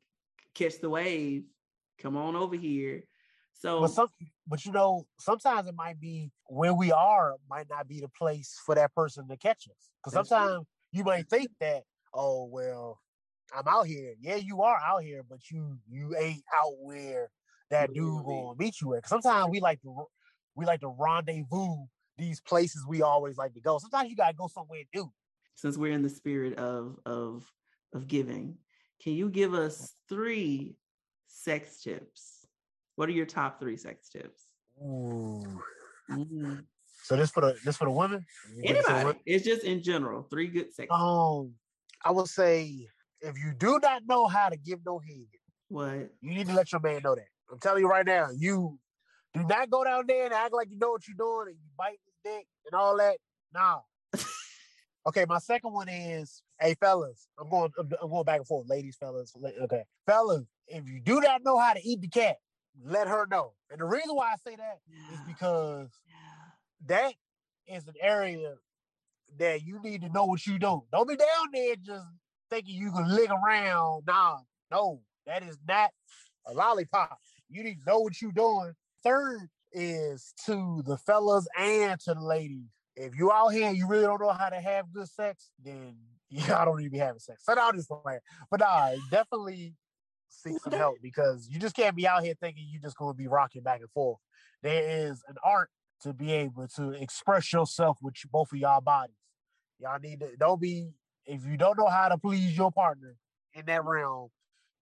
[0.55, 1.43] catch the wave,
[1.99, 3.03] come on over here.
[3.59, 4.07] So, but some,
[4.47, 8.57] but you know, sometimes it might be where we are might not be the place
[8.65, 9.89] for that person to catch us.
[10.01, 10.65] Because sometimes true.
[10.93, 11.83] you might think that,
[12.13, 12.99] oh well,
[13.55, 14.13] I'm out here.
[14.21, 17.29] Yeah, you are out here, but you you ain't out where
[17.69, 19.07] that dude gonna meet you at.
[19.07, 20.05] Sometimes we like to
[20.55, 21.85] we like to rendezvous
[22.17, 23.77] these places we always like to go.
[23.77, 25.11] Sometimes you gotta go somewhere new.
[25.55, 27.51] Since we're in the spirit of of
[27.93, 28.55] of giving,
[29.03, 30.77] can you give us three
[31.27, 32.38] sex tips
[32.99, 34.47] what are your top three sex tips?
[34.83, 35.41] Ooh.
[36.11, 36.55] Mm-hmm.
[37.05, 38.25] So this for the this for the women?
[38.61, 39.17] Anybody?
[39.25, 40.23] It's just in general.
[40.29, 40.89] Three good sex.
[40.91, 41.53] Um,
[42.03, 42.89] I would say
[43.21, 45.27] if you do not know how to give no head,
[45.69, 47.27] what you need to let your man know that.
[47.49, 48.77] I'm telling you right now, you
[49.33, 51.69] do not go down there and act like you know what you're doing and you
[51.77, 53.15] bite his dick and all that.
[53.53, 53.79] Nah.
[55.07, 58.97] okay, my second one is, hey fellas, I'm going, I'm going back and forth, ladies,
[58.99, 59.33] fellas.
[59.61, 62.35] Okay, fellas, if you do not know how to eat the cat,
[62.83, 63.53] let her know.
[63.71, 65.13] And the reason why I say that yeah.
[65.13, 65.89] is because
[66.87, 67.13] that
[67.67, 68.55] is an area
[69.37, 70.83] that you need to know what you do.
[70.91, 72.05] Don't be down there just
[72.49, 74.03] thinking you can lick around.
[74.07, 74.39] Nah,
[74.71, 75.91] no, that is not
[76.47, 77.17] a lollipop.
[77.49, 78.73] You need to know what you're doing.
[79.03, 82.69] Third is to the fellas and to the ladies.
[82.95, 85.95] If you out here and you really don't know how to have good sex, then
[86.29, 87.43] yeah, I don't need to be having sex.
[87.43, 87.89] So I'm just.
[87.89, 89.73] But nah, definitely
[90.29, 93.17] seek some help because you just can't be out here thinking you're just going to
[93.17, 94.19] be rocking back and forth.
[94.61, 95.69] There is an art
[96.01, 99.15] to be able to express yourself with both of y'all bodies.
[99.79, 100.89] Y'all need to don't be
[101.25, 103.15] if you don't know how to please your partner
[103.53, 104.29] in that realm,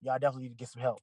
[0.02, 1.00] y'all definitely need to get some help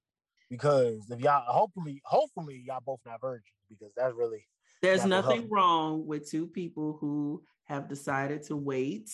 [0.49, 4.45] because if y'all hopefully hopefully y'all both not virgins because that's really
[4.81, 9.09] there's nothing wrong with two people who have decided to wait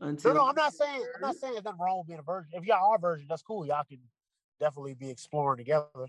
[0.00, 2.22] until no no I'm not saying I'm not saying there's nothing wrong with being a
[2.22, 2.52] virgin.
[2.54, 3.66] If y'all are virgin, that's cool.
[3.66, 3.98] Y'all can
[4.60, 6.08] definitely be exploring together.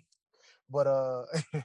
[0.70, 1.26] But uh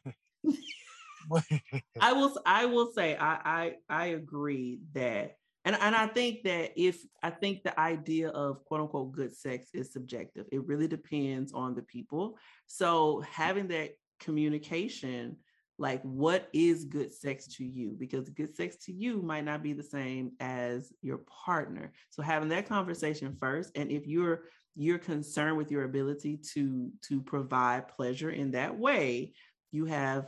[2.01, 6.73] I will I will say I I I agree that and and I think that
[6.77, 10.47] if I think the idea of quote unquote good sex is subjective.
[10.51, 12.39] It really depends on the people.
[12.67, 15.37] So having that communication
[15.79, 19.73] like what is good sex to you because good sex to you might not be
[19.73, 24.43] the same as your partner so having that conversation first and if you're
[24.75, 29.33] you're concerned with your ability to to provide pleasure in that way
[29.71, 30.27] you have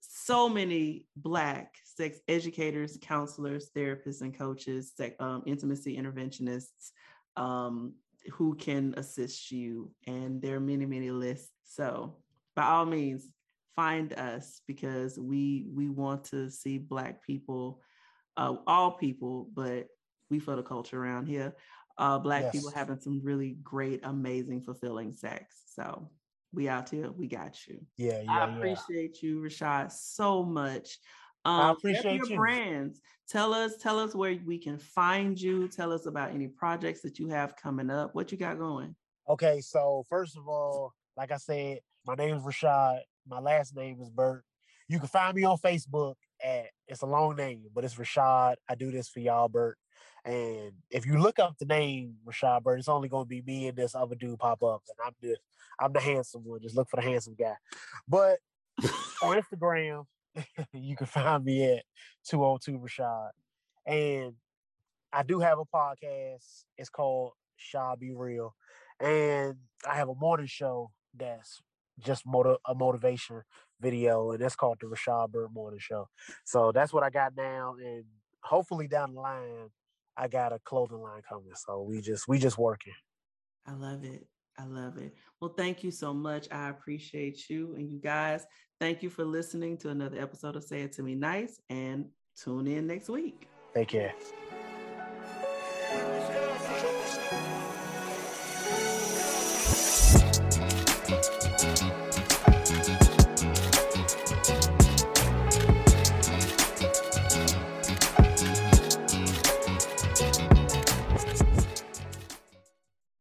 [0.00, 6.92] so many black sex educators counselors therapists and coaches um, intimacy interventionists
[7.36, 7.92] um,
[8.32, 11.50] who can assist you and there are many many lists.
[11.64, 12.16] So
[12.54, 13.28] by all means
[13.74, 17.82] find us because we we want to see black people
[18.36, 19.86] uh, all people but
[20.30, 21.54] we for the culture around here
[21.98, 22.52] uh, black yes.
[22.52, 25.62] people having some really great, amazing, fulfilling sex.
[25.66, 26.10] So
[26.52, 27.80] we out here, we got you.
[27.96, 28.32] Yeah, yeah.
[28.32, 29.28] I appreciate yeah.
[29.28, 30.98] you, Rashad, so much.
[31.44, 32.36] Um, I appreciate your you.
[32.36, 33.00] brands.
[33.28, 35.68] Tell us, tell us where we can find you.
[35.68, 38.14] Tell us about any projects that you have coming up.
[38.14, 38.94] What you got going?
[39.28, 43.00] Okay, so first of all, like I said, my name is Rashad.
[43.28, 44.44] My last name is Burt.
[44.88, 48.54] You can find me on Facebook at it's a long name, but it's Rashad.
[48.68, 49.76] I do this for y'all, Burt.
[50.26, 53.76] And if you look up the name Rashad Bird, it's only gonna be me and
[53.76, 55.36] this other dude pop up, and I'm the
[55.78, 56.60] I'm the handsome one.
[56.60, 57.54] Just look for the handsome guy.
[58.08, 58.38] But
[59.22, 60.04] on Instagram,
[60.72, 61.84] you can find me at
[62.28, 63.30] 202 Rashad.
[63.86, 64.34] And
[65.12, 66.64] I do have a podcast.
[66.76, 68.54] It's called Shaw Be Real.
[68.98, 69.56] And
[69.88, 71.60] I have a morning show that's
[72.04, 73.42] just motiv- a motivation
[73.80, 76.08] video, and that's called the Rashad Bird Morning Show.
[76.44, 77.76] So that's what I got now.
[77.78, 78.04] And
[78.42, 79.70] hopefully down the line,
[80.16, 81.54] I got a clothing line coming.
[81.54, 82.94] So we just we just working.
[83.66, 84.26] I love it.
[84.58, 85.14] I love it.
[85.40, 86.48] Well, thank you so much.
[86.50, 87.74] I appreciate you.
[87.76, 88.46] And you guys,
[88.80, 92.06] thank you for listening to another episode of Say It To Me Nice and
[92.42, 93.48] tune in next week.
[93.74, 94.14] Take care.